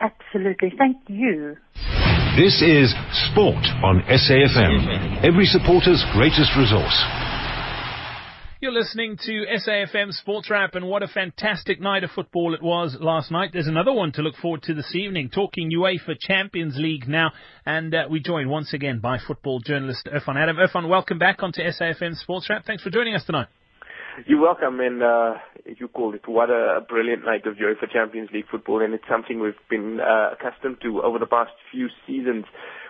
Absolutely. 0.01 0.73
Thank 0.79 0.99
you. 1.09 1.57
This 2.37 2.61
is 2.61 2.93
Sport 3.33 3.65
on 3.83 4.03
SAFM, 4.11 5.25
every 5.25 5.47
supporter's 5.47 6.05
greatest 6.13 6.53
resource. 6.55 7.03
You're 8.61 8.73
listening 8.73 9.17
to 9.25 9.47
SAFM 9.57 10.13
Sports 10.13 10.51
Wrap, 10.51 10.75
and 10.75 10.87
what 10.87 11.03
a 11.03 11.09
fantastic 11.09 11.81
night 11.81 12.05
of 12.05 12.11
football 12.11 12.53
it 12.53 12.63
was 12.63 12.95
last 13.01 13.31
night. 13.31 13.53
There's 13.55 13.69
another 13.69 13.95
one 13.95 14.13
to 14.13 14.21
look 14.21 14.37
forward 14.37 14.65
to 14.65 14.75
this 14.75 14.95
evening, 14.95 15.31
talking 15.31 15.71
UEFA 15.71 16.19
Champions 16.21 16.77
League 16.77 17.09
now, 17.09 17.33
and 17.65 17.95
uh, 17.95 18.05
we 18.11 18.21
join 18.21 18.51
once 18.51 18.75
again 18.75 18.99
by 18.99 19.17
football 19.19 19.61
journalist 19.61 20.07
Irfan 20.07 20.37
Adam. 20.37 20.57
Irfan, 20.57 20.91
welcome 20.91 21.19
back 21.19 21.43
onto 21.43 21.63
SAFM 21.63 22.17
Sports 22.17 22.51
Wrap. 22.51 22.67
Thanks 22.67 22.83
for 22.83 22.91
joining 22.91 23.15
us 23.15 23.25
tonight. 23.25 23.49
You're 24.25 24.41
welcome, 24.41 24.81
and 24.81 25.03
uh, 25.03 25.35
you 25.67 25.89
called 25.89 26.15
it 26.15 26.27
what 26.27 26.49
a 26.49 26.81
brilliant 26.89 27.27
night 27.27 27.45
of 27.47 27.57
UEFA 27.57 27.93
Champions 27.93 28.31
League 28.33 28.47
football, 28.51 28.83
and 28.83 28.95
it's 28.95 29.05
something 29.11 29.41
we've 29.41 29.53
been 29.69 30.01
uh, 30.01 30.31
accustomed 30.33 30.79
to 30.83 31.03
over 31.03 31.19
the 31.19 31.27
past 31.27 31.51
few 31.71 31.89
seasons. 32.07 32.47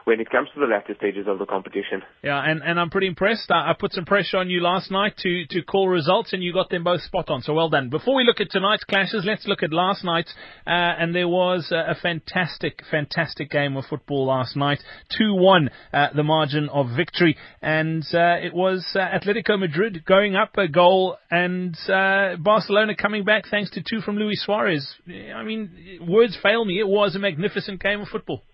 When 0.07 0.21
it 0.21 0.31
comes 0.31 0.49
to 0.55 0.61
the 0.61 0.67
latter 0.67 0.95
stages 0.97 1.27
of 1.27 1.41
the 1.41 1.47
competition. 1.47 2.01
Yeah, 2.23 2.41
and, 2.41 2.63
and 2.63 2.79
I'm 2.79 2.91
pretty 2.91 3.09
impressed. 3.09 3.51
I, 3.51 3.71
I 3.71 3.75
put 3.77 3.93
some 3.93 4.05
pressure 4.05 4.37
on 4.37 4.49
you 4.49 4.61
last 4.61 4.89
night 4.89 5.17
to, 5.19 5.47
to 5.47 5.63
call 5.63 5.89
results, 5.89 6.33
and 6.33 6.45
you 6.45 6.53
got 6.53 6.71
them 6.71 6.85
both 6.85 7.03
spot 7.03 7.29
on. 7.29 7.43
So 7.43 7.55
well 7.55 7.69
done. 7.69 7.91
Before 7.91 8.15
we 8.15 8.23
look 8.23 8.41
at 8.41 8.49
tonight's 8.49 8.85
clashes, 8.85 9.25
let's 9.27 9.49
look 9.49 9.65
at 9.65 9.73
last 9.73 10.05
night's. 10.05 10.33
Uh, 10.65 10.71
and 10.71 11.13
there 11.13 11.27
was 11.27 11.73
a, 11.73 11.91
a, 11.91 11.95
fantastic, 12.01 12.83
fantastic 12.89 13.51
game 13.51 13.77
of 13.77 13.85
football 13.87 14.27
last 14.27 14.55
night. 14.55 14.79
2 15.19 15.35
1, 15.35 15.71
uh, 15.93 16.07
the 16.15 16.23
margin 16.23 16.69
of 16.69 16.87
victory. 16.97 17.37
And 17.61 18.05
uh, 18.15 18.37
it 18.41 18.55
was 18.55 18.87
uh, 18.95 19.01
Atletico 19.01 19.59
Madrid 19.59 20.05
going 20.05 20.37
up 20.37 20.57
a 20.57 20.69
goal, 20.69 21.17
and 21.33 21.77
uh, 21.89 22.37
Barcelona 22.37 22.95
coming 22.95 23.25
back 23.25 23.47
thanks 23.51 23.73
to 23.73 23.83
two 23.83 24.01
from 24.03 24.19
Luis 24.19 24.41
Suarez. 24.45 24.87
I 25.35 25.43
mean, 25.43 25.99
words 26.07 26.39
fail 26.41 26.65
me. 26.65 26.79
It 26.79 26.87
was 26.87 27.17
a 27.17 27.19
magnificent 27.19 27.83
game 27.83 28.03
of 28.03 28.07
football. 28.07 28.45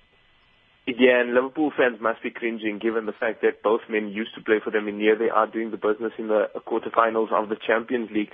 And 0.84 1.32
Liverpool 1.32 1.70
fans 1.76 2.00
must 2.00 2.22
be 2.24 2.30
cringing 2.30 2.80
given 2.80 3.06
the 3.06 3.12
fact 3.12 3.40
that 3.42 3.62
both 3.62 3.82
men 3.88 4.08
used 4.08 4.34
to 4.34 4.42
play 4.42 4.56
for 4.62 4.70
them 4.70 4.88
and 4.88 5.00
here 5.00 5.16
they 5.16 5.30
are 5.30 5.46
doing 5.46 5.70
the 5.70 5.76
business 5.76 6.12
in 6.18 6.26
the 6.26 6.50
quarterfinals 6.66 7.30
of 7.32 7.48
the 7.48 7.56
Champions 7.56 8.10
League. 8.10 8.30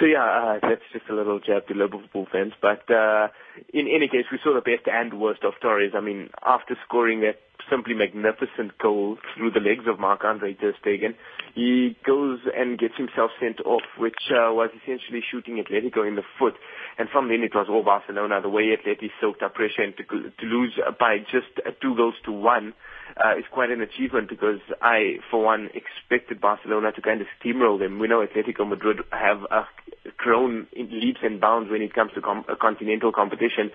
So 0.00 0.06
yeah, 0.06 0.24
uh, 0.24 0.58
that's 0.62 0.80
just 0.94 1.10
a 1.10 1.14
little 1.14 1.40
jab 1.40 1.66
to 1.68 1.74
Liverpool 1.74 2.26
fans. 2.32 2.54
But 2.60 2.90
uh, 2.90 3.28
in 3.74 3.86
any 3.86 4.08
case, 4.08 4.24
we 4.32 4.38
saw 4.42 4.54
the 4.54 4.62
best 4.62 4.88
and 4.88 5.20
worst 5.20 5.44
of 5.44 5.52
Torres. 5.60 5.92
I 5.94 6.00
mean, 6.00 6.30
after 6.44 6.74
scoring 6.86 7.20
that 7.20 7.36
simply 7.70 7.94
magnificent 7.94 8.76
goal 8.78 9.16
through 9.34 9.52
the 9.52 9.60
legs 9.60 9.84
of 9.86 9.98
Marc-Andre 9.98 10.54
Ter 10.54 10.74
Stegen. 10.84 11.14
He 11.54 11.96
goes 12.06 12.40
and 12.56 12.78
gets 12.78 12.96
himself 12.96 13.30
sent 13.40 13.60
off, 13.64 13.82
which 13.98 14.30
uh, 14.30 14.52
was 14.52 14.70
essentially 14.82 15.22
shooting 15.30 15.62
Atletico 15.62 16.06
in 16.06 16.16
the 16.16 16.22
foot. 16.38 16.54
And 16.98 17.08
from 17.08 17.28
then 17.28 17.42
it 17.42 17.54
was 17.54 17.66
all 17.70 17.82
Barcelona. 17.82 18.40
The 18.42 18.48
way 18.48 18.76
Atleti 18.76 19.10
soaked 19.20 19.42
up 19.42 19.54
pressure 19.54 19.82
and 19.82 19.94
to, 19.96 20.04
to 20.04 20.46
lose 20.46 20.78
by 20.98 21.18
just 21.18 21.48
two 21.80 21.96
goals 21.96 22.14
to 22.24 22.32
one 22.32 22.74
uh, 23.16 23.38
is 23.38 23.44
quite 23.50 23.70
an 23.70 23.80
achievement 23.80 24.28
because 24.28 24.60
I, 24.82 25.16
for 25.30 25.42
one, 25.42 25.70
expected 25.74 26.40
Barcelona 26.40 26.92
to 26.92 27.02
kind 27.02 27.20
of 27.20 27.26
steamroll 27.42 27.78
them. 27.78 27.98
We 27.98 28.08
know 28.08 28.24
Atletico 28.24 28.68
Madrid 28.68 28.98
have 29.10 29.42
uh, 29.50 29.64
grown 30.16 30.66
in 30.72 30.88
leaps 30.90 31.20
and 31.22 31.40
bounds 31.40 31.70
when 31.70 31.82
it 31.82 31.94
comes 31.94 32.12
to 32.14 32.20
com- 32.20 32.44
continental 32.60 33.12
competition, 33.12 33.70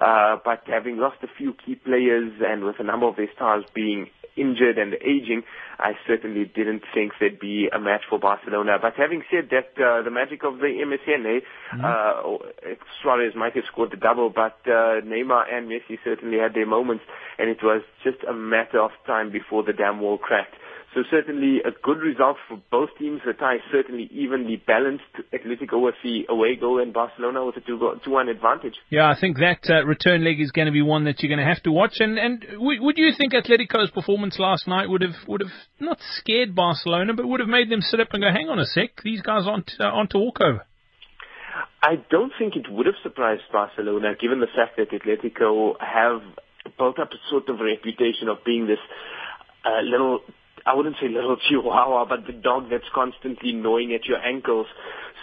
uh, 0.00 0.36
but 0.44 0.62
having 0.66 0.96
lost 0.96 1.18
a 1.22 1.28
few 1.36 1.54
key 1.54 1.74
players 1.74 2.32
and 2.40 2.64
with 2.64 2.76
a 2.78 2.84
number 2.84 3.06
of 3.06 3.16
their 3.16 3.30
stars 3.34 3.64
being 3.74 4.08
injured 4.36 4.78
and 4.78 4.94
aging, 4.94 5.42
I 5.78 5.92
certainly 6.06 6.44
didn't 6.44 6.82
think 6.94 7.12
there'd 7.20 7.38
be 7.38 7.68
a 7.72 7.78
match 7.78 8.02
for 8.08 8.18
Barcelona. 8.18 8.78
But 8.80 8.94
having 8.96 9.22
said 9.30 9.50
that, 9.50 9.76
uh, 9.82 10.02
the 10.02 10.10
magic 10.10 10.44
of 10.44 10.58
the 10.58 10.68
MSN, 10.68 11.26
eh? 11.26 11.40
Mm-hmm. 11.74 11.84
Uh, 11.84 12.74
Suarez 13.02 13.34
might 13.34 13.54
have 13.54 13.64
scored 13.70 13.90
the 13.92 13.96
double, 13.96 14.30
but 14.30 14.58
uh, 14.66 15.00
Neymar 15.04 15.52
and 15.52 15.68
Messi 15.68 15.98
certainly 16.04 16.38
had 16.38 16.54
their 16.54 16.66
moments, 16.66 17.04
and 17.38 17.50
it 17.50 17.58
was 17.62 17.82
just 18.04 18.18
a 18.28 18.32
matter 18.32 18.80
of 18.80 18.90
time 19.06 19.30
before 19.32 19.62
the 19.62 19.72
damn 19.72 20.00
wall 20.00 20.18
cracked. 20.18 20.54
So 20.94 21.02
certainly 21.08 21.60
a 21.64 21.70
good 21.70 21.98
result 21.98 22.36
for 22.48 22.58
both 22.70 22.88
teams. 22.98 23.20
The 23.24 23.32
tie 23.32 23.56
is 23.56 23.60
certainly 23.70 24.10
evenly 24.12 24.56
balanced. 24.56 25.04
Atletico 25.32 25.80
with 25.80 25.94
the 26.02 26.26
away 26.28 26.56
goal 26.56 26.82
and 26.82 26.92
Barcelona 26.92 27.46
with 27.46 27.56
a 27.56 27.60
2-1 27.60 28.28
advantage. 28.28 28.74
Yeah, 28.90 29.08
I 29.08 29.14
think 29.18 29.38
that 29.38 29.70
uh, 29.70 29.86
return 29.90 30.24
leg 30.24 30.40
is 30.40 30.50
going 30.52 30.66
to 30.66 30.72
be 30.72 30.82
one 30.82 31.04
that 31.04 31.20
you're 31.20 31.28
going 31.28 31.44
to 31.44 31.52
have 31.52 31.62
to 31.64 31.72
watch. 31.72 31.96
And, 31.98 32.18
and 32.18 32.40
w- 32.40 32.82
would 32.82 32.96
you 32.96 33.12
think 33.16 33.34
Atletico's 33.34 33.90
performance 33.90 34.38
last 34.38 34.66
night 34.66 34.88
would 34.88 35.02
have 35.02 35.16
would 35.26 35.42
have 35.42 35.52
not 35.78 35.98
scared 36.16 36.54
Barcelona, 36.54 37.12
but 37.12 37.26
would 37.26 37.40
have 37.40 37.48
made 37.48 37.70
them 37.70 37.82
sit 37.82 38.00
up 38.00 38.08
and 38.12 38.22
go, 38.22 38.30
hang 38.30 38.48
on 38.48 38.58
a 38.58 38.64
sec, 38.64 39.02
these 39.04 39.20
guys 39.20 39.42
aren't, 39.46 39.72
uh, 39.78 39.84
aren't 39.84 40.10
to 40.10 40.18
walk 40.18 40.40
over? 40.40 40.64
I 41.82 41.96
don't 42.10 42.32
think 42.38 42.56
it 42.56 42.70
would 42.70 42.86
have 42.86 43.00
surprised 43.02 43.42
Barcelona, 43.52 44.14
given 44.20 44.40
the 44.40 44.52
fact 44.54 44.76
that 44.76 44.90
Atletico 44.90 45.74
have 45.80 46.22
built 46.78 46.98
up 46.98 47.10
a 47.12 47.20
sort 47.30 47.48
of 47.48 47.58
reputation 47.60 48.28
of 48.28 48.38
being 48.44 48.66
this 48.66 48.78
uh, 49.64 49.82
little 49.82 50.20
I 50.66 50.74
wouldn't 50.74 50.96
say 51.00 51.08
little 51.08 51.36
chihuahua, 51.48 52.06
but 52.08 52.26
the 52.26 52.32
dog 52.32 52.70
that's 52.70 52.88
constantly 52.94 53.52
gnawing 53.52 53.92
at 53.94 54.04
your 54.04 54.18
ankles. 54.18 54.66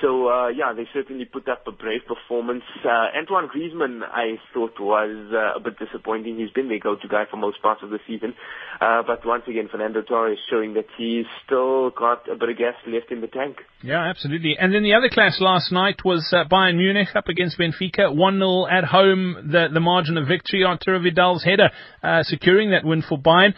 So 0.01 0.29
uh, 0.29 0.47
yeah, 0.49 0.73
they 0.75 0.85
certainly 0.93 1.25
put 1.25 1.47
up 1.49 1.65
a 1.67 1.71
brave 1.71 2.01
performance. 2.07 2.63
Uh, 2.85 3.17
Antoine 3.17 3.47
Griezmann, 3.47 4.01
I 4.03 4.37
thought 4.53 4.79
was 4.79 5.33
uh, 5.33 5.57
a 5.57 5.59
bit 5.59 5.79
disappointing. 5.79 6.37
He's 6.37 6.51
been 6.51 6.69
their 6.69 6.79
go-to 6.79 7.07
guy 7.07 7.23
for 7.29 7.37
most 7.37 7.61
parts 7.61 7.81
of 7.83 7.89
the 7.89 7.99
season, 8.07 8.33
uh, 8.79 9.03
but 9.05 9.25
once 9.25 9.43
again, 9.47 9.69
Fernando 9.71 10.01
Torres 10.01 10.37
showing 10.49 10.75
that 10.75 10.85
he's 10.97 11.25
still 11.45 11.89
got 11.89 12.29
a 12.29 12.35
bit 12.35 12.49
of 12.49 12.57
gas 12.57 12.75
left 12.85 13.11
in 13.11 13.21
the 13.21 13.27
tank. 13.27 13.57
Yeah, 13.81 14.03
absolutely. 14.09 14.55
And 14.59 14.73
then 14.73 14.83
the 14.83 14.93
other 14.93 15.09
clash 15.09 15.39
last 15.39 15.71
night 15.71 16.03
was 16.03 16.27
uh, 16.31 16.47
Bayern 16.49 16.77
Munich 16.77 17.09
up 17.15 17.27
against 17.27 17.57
Benfica, 17.57 18.13
one 18.13 18.37
0 18.37 18.67
at 18.67 18.83
home. 18.83 19.49
The 19.51 19.67
the 19.73 19.79
margin 19.79 20.17
of 20.17 20.27
victory, 20.27 20.63
Arturo 20.63 20.99
Vidal's 20.99 21.43
header, 21.43 21.69
uh, 22.03 22.23
securing 22.23 22.71
that 22.71 22.85
win 22.85 23.03
for 23.07 23.17
Bayern. 23.17 23.53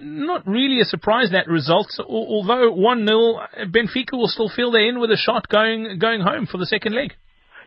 Not 0.00 0.46
really 0.46 0.80
a 0.80 0.84
surprise 0.84 1.30
that 1.32 1.48
result. 1.48 1.88
Although 2.00 2.72
one 2.72 3.06
0 3.06 3.40
Benfica 3.66 4.12
will 4.12 4.28
still 4.28 4.48
feel 4.48 4.70
they're 4.70 4.88
in 4.88 5.00
with 5.00 5.10
a 5.10 5.16
shot 5.16 5.48
going 5.48 5.98
going 5.98 5.98
going 5.98 6.20
home 6.20 6.46
for 6.46 6.58
the 6.58 6.66
second 6.66 6.94
leg. 6.94 7.12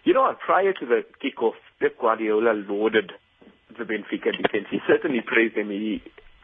You 0.03 0.13
know, 0.13 0.33
prior 0.45 0.73
to 0.73 0.85
the 0.85 1.01
kickoff, 1.23 1.53
Pep 1.79 1.99
Guardiola 1.99 2.53
lauded 2.67 3.11
the 3.77 3.83
Benfica 3.83 4.31
defense. 4.35 4.65
He 4.69 4.79
certainly 4.87 5.21
praised 5.25 5.55
them. 5.55 5.69
He, 5.69 6.01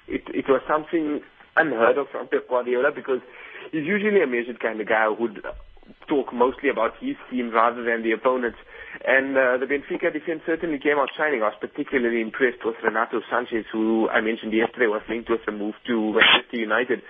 it, 0.07 0.23
it 0.29 0.45
was 0.47 0.61
something 0.67 1.21
unheard 1.55 1.97
of 1.97 2.07
from 2.11 2.27
Pep 2.27 2.47
Guardiola 2.47 2.91
because 2.93 3.19
he's 3.71 3.85
usually 3.85 4.21
a 4.21 4.27
measured 4.27 4.59
kind 4.59 4.79
of 4.79 4.87
guy 4.87 5.07
who'd 5.17 5.41
talk 6.07 6.33
mostly 6.33 6.69
about 6.69 6.91
his 6.99 7.15
team 7.31 7.51
rather 7.51 7.83
than 7.83 8.03
the 8.03 8.11
opponents. 8.11 8.57
And 9.05 9.37
uh, 9.37 9.57
the 9.57 9.67
Benfica 9.69 10.11
defense 10.11 10.41
certainly 10.45 10.79
came 10.79 10.97
out 10.97 11.09
shining. 11.17 11.41
I 11.41 11.53
was 11.53 11.59
particularly 11.61 12.21
impressed 12.21 12.65
with 12.65 12.75
Renato 12.83 13.21
Sanches, 13.31 13.65
who 13.71 14.09
I 14.09 14.21
mentioned 14.21 14.53
yesterday 14.53 14.87
was 14.87 15.01
linked 15.09 15.29
with 15.29 15.41
the 15.45 15.51
move 15.51 15.75
to 15.87 16.13
Manchester 16.13 16.57
United 16.57 17.01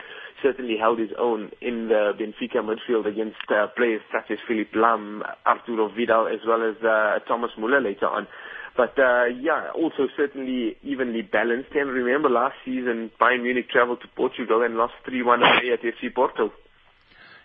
certainly 0.41 0.77
held 0.79 1.00
his 1.00 1.10
own 1.17 1.50
in 1.62 1.88
the 1.88 2.13
Benfica 2.13 2.62
midfield 2.62 3.07
against 3.07 3.38
uh, 3.50 3.67
players 3.75 4.01
such 4.12 4.29
as 4.31 4.38
Philipp 4.48 4.72
Lahm, 4.74 5.22
Arturo 5.46 5.89
Vidal, 5.89 6.27
as 6.27 6.39
well 6.48 6.62
as 6.62 6.75
uh, 6.84 7.19
Thomas 7.27 7.51
Muller 7.57 7.81
later 7.81 8.07
on. 8.07 8.27
But 8.75 8.93
uh, 9.00 9.25
yeah, 9.41 9.72
also 9.74 10.07
certainly 10.15 10.77
evenly 10.84 11.24
balanced. 11.24 11.72
And 11.74 11.89
remember 11.89 12.29
last 12.29 12.55
season, 12.63 13.10
Bayern 13.19 13.41
Munich 13.41 13.69
traveled 13.69 14.01
to 14.01 14.07
Portugal 14.15 14.62
and 14.62 14.75
lost 14.75 14.93
3-1 15.10 15.38
away 15.38 15.74
at 15.74 15.81
FC 15.81 16.13
Porto. 16.13 16.51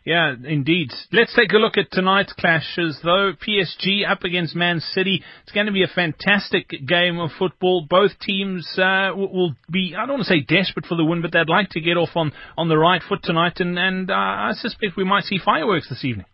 Yeah, 0.04 0.35
indeed. 0.44 0.90
Let's 1.12 1.35
take 1.35 1.52
a 1.52 1.59
look 1.59 1.76
at 1.76 1.92
tonight's 1.92 2.32
clashes, 2.32 2.99
though. 3.04 3.32
PSG 3.35 4.09
up 4.09 4.25
against 4.25 4.56
Man 4.56 4.80
City. 4.80 5.23
It's 5.44 5.52
going 5.52 5.66
to 5.66 5.73
be 5.73 5.85
a 5.85 5.94
fantastic 5.94 6.71
game 6.87 7.21
of 7.21 7.30
football. 7.38 7.87
Both 7.88 8.18
teams 8.21 8.66
uh, 8.78 9.11
will 9.14 9.54
be, 9.71 9.94
I 9.97 10.00
don't 10.00 10.16
want 10.16 10.25
to 10.26 10.28
say 10.28 10.40
desperate 10.40 10.87
for 10.87 10.97
the 10.97 11.04
win, 11.04 11.23
but 11.23 11.30
they'd 11.32 11.49
like 11.49 11.71
to 11.71 11.80
get 11.80 11.97
off 11.97 12.16
on, 12.16 12.32
on 12.59 12.68
the 12.68 12.78
right 12.78 13.02
foot 13.09 13.21
tonight, 13.23 13.61
and, 13.61 13.78
and 13.78 14.11
uh, 14.11 14.14
I 14.14 14.52
suspect 14.54 14.97
we 14.97 15.04
might 15.04 15.25
see 15.25 15.38
fireworks 15.38 15.88
this 15.88 16.04
evening. 16.04 16.26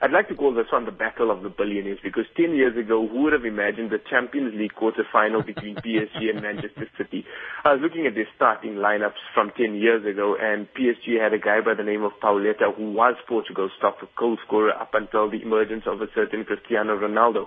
I'd 0.00 0.12
like 0.12 0.28
to 0.28 0.36
call 0.36 0.54
this 0.54 0.70
one 0.70 0.84
the 0.84 0.92
Battle 0.92 1.30
of 1.30 1.42
the 1.42 1.48
Billionaires 1.48 1.98
because 2.02 2.24
10 2.36 2.54
years 2.54 2.76
ago, 2.76 3.06
who 3.08 3.22
would 3.22 3.32
have 3.32 3.44
imagined 3.44 3.90
the 3.90 3.98
Champions 3.98 4.54
League 4.54 4.74
quarter 4.74 5.02
final 5.12 5.42
between 5.42 5.74
PSG 5.84 6.30
and 6.30 6.40
Manchester 6.40 6.86
City? 6.96 7.24
I 7.64 7.72
was 7.72 7.80
looking 7.82 8.06
at 8.06 8.14
their 8.14 8.28
starting 8.36 8.74
lineups 8.74 9.18
from 9.34 9.50
10 9.56 9.74
years 9.74 10.06
ago 10.06 10.36
and 10.40 10.68
PSG 10.70 11.20
had 11.20 11.32
a 11.34 11.38
guy 11.38 11.60
by 11.64 11.74
the 11.74 11.82
name 11.82 12.04
of 12.04 12.12
Pauleta 12.22 12.74
who 12.76 12.92
was 12.92 13.16
Portugal's 13.28 13.72
top 13.80 13.98
goal 14.16 14.38
scorer 14.46 14.70
up 14.72 14.94
until 14.94 15.28
the 15.28 15.42
emergence 15.42 15.82
of 15.86 16.00
a 16.00 16.06
certain 16.14 16.44
Cristiano 16.44 16.96
Ronaldo. 16.96 17.46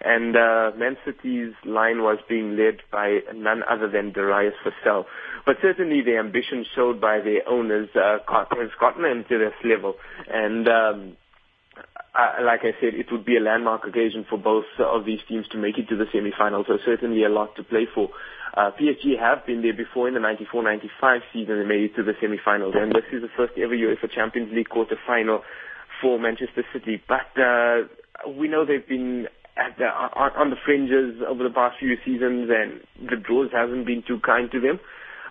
And 0.00 0.36
uh, 0.36 0.70
Man 0.78 0.96
City's 1.04 1.52
line 1.64 2.02
was 2.02 2.18
being 2.28 2.56
led 2.56 2.80
by 2.92 3.18
none 3.34 3.62
other 3.68 3.90
than 3.90 4.12
Darius 4.12 4.54
Vassell. 4.64 5.04
But 5.44 5.56
certainly 5.60 6.00
the 6.02 6.16
ambition 6.16 6.64
showed 6.74 7.00
by 7.00 7.20
their 7.20 7.46
owners 7.48 7.88
uh, 7.94 8.18
has 8.28 8.70
gotten 8.78 9.02
them 9.02 9.24
to 9.28 9.38
this 9.38 9.54
level. 9.64 9.96
And 10.28 10.68
um, 10.68 11.16
uh, 12.18 12.42
like 12.42 12.60
I 12.62 12.74
said, 12.80 12.94
it 12.94 13.06
would 13.12 13.24
be 13.24 13.36
a 13.36 13.40
landmark 13.40 13.86
occasion 13.86 14.26
for 14.28 14.38
both 14.38 14.64
of 14.78 15.04
these 15.04 15.20
teams 15.28 15.46
to 15.48 15.58
make 15.58 15.78
it 15.78 15.88
to 15.88 15.96
the 15.96 16.06
semi-finals. 16.12 16.66
So 16.68 16.78
certainly 16.84 17.22
a 17.24 17.28
lot 17.28 17.54
to 17.56 17.62
play 17.62 17.86
for. 17.94 18.10
Uh, 18.56 18.72
PSG 18.74 19.16
have 19.18 19.46
been 19.46 19.62
there 19.62 19.74
before 19.74 20.08
in 20.08 20.14
the 20.14 20.20
94-95 20.20 21.20
season 21.32 21.58
and 21.58 21.68
made 21.68 21.84
it 21.84 21.96
to 21.96 22.02
the 22.02 22.14
semi-finals. 22.20 22.74
And 22.76 22.90
this 22.90 23.06
is 23.12 23.22
the 23.22 23.30
first 23.36 23.52
ever 23.56 23.76
UEFA 23.76 24.10
Champions 24.12 24.52
League 24.52 24.68
quarter-final 24.68 25.42
for 26.02 26.18
Manchester 26.18 26.64
City. 26.72 27.00
But 27.06 27.30
uh, 27.40 27.86
we 28.28 28.48
know 28.48 28.64
they've 28.66 28.86
been 28.86 29.28
the, 29.78 29.84
on, 29.84 30.32
on 30.36 30.50
the 30.50 30.56
fringes 30.64 31.22
over 31.28 31.44
the 31.44 31.54
past 31.54 31.78
few 31.78 31.94
seasons 32.04 32.50
and 32.50 33.08
the 33.08 33.16
draws 33.16 33.50
haven't 33.52 33.84
been 33.84 34.02
too 34.06 34.18
kind 34.18 34.50
to 34.50 34.60
them. 34.60 34.80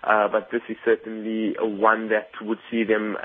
Uh, 0.02 0.28
but 0.28 0.48
this 0.50 0.62
is 0.70 0.76
certainly 0.82 1.54
one 1.60 2.08
that 2.08 2.30
would 2.40 2.58
see 2.70 2.84
them 2.84 3.16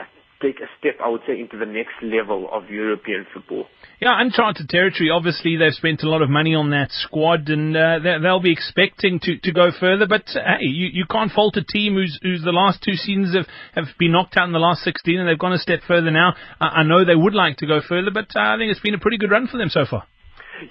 take 0.46 0.60
a 0.60 0.70
step, 0.80 0.96
I 1.04 1.10
would 1.10 1.22
say, 1.28 1.40
into 1.40 1.58
the 1.58 1.66
next 1.66 1.98
level 2.02 2.48
of 2.52 2.70
European 2.70 3.26
football. 3.34 3.66
Yeah, 4.00 4.20
uncharted 4.20 4.70
territory. 4.70 5.10
Obviously, 5.10 5.58
they've 5.58 5.74
spent 5.74 6.04
a 6.04 6.10
lot 6.10 6.22
of 6.22 6.30
money 6.30 6.54
on 6.54 6.70
that 6.72 6.92
squad, 6.92 7.50
and 7.50 7.76
uh, 7.76 8.00
they'll 8.22 8.42
be 8.42 8.52
expecting 8.52 9.20
to, 9.22 9.38
to 9.40 9.52
go 9.52 9.72
further. 9.80 10.06
But 10.08 10.28
uh, 10.36 10.60
hey, 10.60 10.68
you, 10.68 10.90
you 10.92 11.06
can't 11.10 11.32
fault 11.32 11.58
a 11.58 11.64
team 11.64 11.96
who's, 11.96 12.20
who's 12.22 12.44
the 12.44 12.52
last 12.52 12.84
two 12.84 12.94
seasons 12.94 13.36
have, 13.36 13.48
have 13.74 13.98
been 13.98 14.12
knocked 14.12 14.38
out 14.38 14.48
in 14.48 14.54
the 14.54 14.60
last 14.60 14.84
16, 14.84 15.20
and 15.20 15.28
they've 15.28 15.40
gone 15.40 15.54
a 15.54 15.60
step 15.60 15.80
further 15.88 16.12
now. 16.12 16.36
Uh, 16.62 16.66
I 16.66 16.84
know 16.84 17.06
they 17.06 17.16
would 17.16 17.34
like 17.34 17.58
to 17.58 17.68
go 17.68 17.82
further, 17.82 18.12
but 18.14 18.36
uh, 18.36 18.40
I 18.40 18.58
think 18.58 18.72
it's 18.72 18.82
been 18.82 18.94
a 18.94 19.00
pretty 19.00 19.18
good 19.18 19.32
run 19.32 19.48
for 19.48 19.58
them 19.58 19.70
so 19.70 19.86
far. 19.90 20.06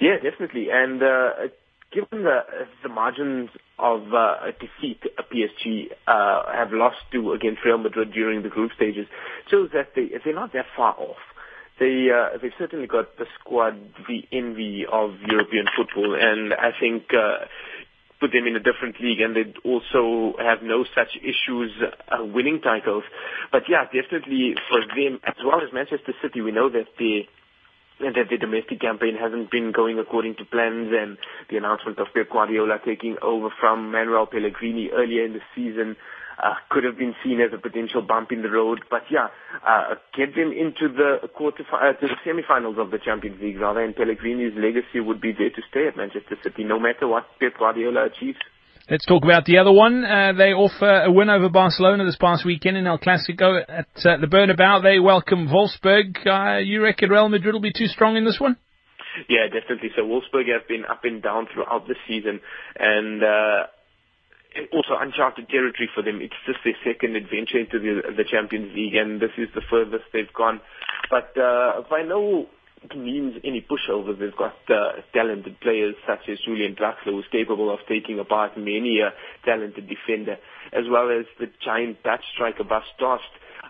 Yeah, 0.00 0.16
definitely. 0.23 0.69
And 0.73 1.02
uh, 1.02 1.49
given 1.94 2.24
the 2.24 2.40
the 2.82 2.88
margins 2.88 3.50
of 3.78 4.12
uh, 4.12 4.46
defeat 4.60 5.02
PSG 5.32 5.86
uh, 6.06 6.52
have 6.52 6.72
lost 6.72 6.96
to 7.12 7.32
against 7.32 7.64
Real 7.64 7.78
Madrid 7.78 8.12
during 8.12 8.42
the 8.42 8.48
group 8.48 8.72
stages, 8.74 9.06
shows 9.50 9.70
that 9.72 9.88
they 9.94 10.10
they're 10.24 10.34
not 10.34 10.52
that 10.52 10.66
far 10.76 10.94
off. 10.98 11.22
They 11.78 12.08
uh, 12.10 12.38
they've 12.40 12.52
certainly 12.58 12.86
got 12.86 13.16
the 13.16 13.26
squad, 13.40 13.78
the 14.08 14.24
envy 14.32 14.84
of 14.90 15.14
European 15.26 15.66
football, 15.76 16.16
and 16.18 16.52
I 16.52 16.70
think. 16.78 17.04
Uh, 17.14 17.46
put 18.20 18.30
them 18.32 18.46
in 18.46 18.56
a 18.56 18.60
different 18.60 18.96
league 19.00 19.20
and 19.20 19.36
they 19.36 19.52
also 19.68 20.34
have 20.38 20.62
no 20.62 20.84
such 20.94 21.18
issues 21.20 21.72
uh, 21.82 22.24
winning 22.24 22.60
titles. 22.62 23.02
But 23.52 23.64
yeah, 23.68 23.84
definitely 23.84 24.54
for 24.70 24.80
them, 24.80 25.20
as 25.26 25.34
well 25.44 25.60
as 25.60 25.72
Manchester 25.74 26.14
City, 26.22 26.40
we 26.40 26.52
know 26.52 26.70
that 26.70 26.86
they 26.98 27.28
that 28.00 28.26
the 28.30 28.38
domestic 28.38 28.80
campaign 28.80 29.16
hasn't 29.20 29.50
been 29.50 29.72
going 29.72 29.98
according 29.98 30.34
to 30.36 30.44
plans 30.44 30.92
and 30.92 31.16
the 31.50 31.56
announcement 31.56 31.98
of 31.98 32.08
Pep 32.14 32.30
Guardiola 32.30 32.78
taking 32.84 33.16
over 33.22 33.48
from 33.60 33.92
Manuel 33.92 34.26
Pellegrini 34.26 34.90
earlier 34.90 35.24
in 35.24 35.32
the 35.32 35.40
season 35.54 35.96
uh, 36.42 36.54
could 36.68 36.84
have 36.84 36.98
been 36.98 37.14
seen 37.22 37.40
as 37.40 37.52
a 37.52 37.58
potential 37.58 38.02
bump 38.02 38.32
in 38.32 38.42
the 38.42 38.50
road. 38.50 38.80
But 38.90 39.02
yeah, 39.10 39.28
uh, 39.66 39.94
get 40.16 40.34
them 40.34 40.52
into 40.52 40.88
the 40.88 41.28
quarter 41.28 41.64
uh, 41.72 41.92
to 41.92 42.06
the 42.06 42.16
semi-finals 42.24 42.76
of 42.78 42.90
the 42.90 42.98
Champions 42.98 43.40
League 43.40 43.60
rather, 43.60 43.82
and 43.82 43.94
Pellegrini's 43.94 44.54
legacy 44.56 45.00
would 45.00 45.20
be 45.20 45.32
there 45.32 45.50
to 45.50 45.62
stay 45.70 45.86
at 45.86 45.96
Manchester 45.96 46.36
City, 46.42 46.64
no 46.64 46.78
matter 46.80 47.06
what 47.06 47.26
Pep 47.38 47.54
Guardiola 47.58 48.06
achieves. 48.06 48.38
Let's 48.90 49.06
talk 49.06 49.24
about 49.24 49.46
the 49.46 49.56
other 49.56 49.72
one. 49.72 50.04
Uh, 50.04 50.34
they 50.36 50.52
offer 50.52 51.04
a 51.04 51.10
win 51.10 51.30
over 51.30 51.48
Barcelona 51.48 52.04
this 52.04 52.16
past 52.16 52.44
weekend 52.44 52.76
in 52.76 52.86
El 52.86 52.98
Clasico 52.98 53.62
at 53.66 53.88
uh, 54.04 54.20
the 54.20 54.26
Bernabeu. 54.26 54.82
They 54.82 55.00
welcome 55.00 55.48
Wolfsburg. 55.48 56.20
Uh, 56.26 56.58
you 56.58 56.82
reckon 56.82 57.08
Real 57.08 57.30
Madrid 57.30 57.54
will 57.54 57.62
be 57.62 57.72
too 57.72 57.86
strong 57.86 58.18
in 58.18 58.26
this 58.26 58.38
one? 58.38 58.58
Yeah, 59.26 59.46
definitely. 59.48 59.88
So 59.96 60.02
Wolfsburg 60.02 60.52
have 60.52 60.68
been 60.68 60.84
up 60.84 61.00
and 61.04 61.22
down 61.22 61.48
throughout 61.54 61.88
the 61.88 61.94
season, 62.06 62.40
and 62.78 63.22
uh, 63.22 63.66
also 64.70 65.00
uncharted 65.00 65.48
territory 65.48 65.88
for 65.94 66.02
them. 66.02 66.20
It's 66.20 66.34
just 66.44 66.58
their 66.62 66.76
second 66.84 67.16
adventure 67.16 67.60
into 67.60 67.78
the, 67.78 68.12
the 68.14 68.24
Champions 68.30 68.74
League, 68.76 68.96
and 68.96 69.18
this 69.18 69.32
is 69.38 69.48
the 69.54 69.62
furthest 69.70 70.04
they've 70.12 70.32
gone. 70.36 70.60
But 71.08 71.32
uh, 71.40 71.84
by 71.88 72.02
no 72.02 72.48
means 72.96 73.36
any 73.44 73.60
pushover. 73.60 74.18
They've 74.18 74.36
got 74.36 74.56
uh, 74.68 75.00
talented 75.12 75.60
players 75.60 75.94
such 76.06 76.28
as 76.28 76.38
Julian 76.44 76.74
Draxler, 76.74 77.12
who's 77.12 77.26
capable 77.30 77.72
of 77.72 77.80
taking 77.88 78.18
apart 78.18 78.56
many 78.56 79.00
a 79.00 79.12
talented 79.44 79.88
defender, 79.88 80.36
as 80.72 80.84
well 80.90 81.10
as 81.10 81.26
the 81.38 81.46
giant 81.64 82.02
Dutch 82.02 82.24
striker 82.34 82.64
Bas 82.64 82.84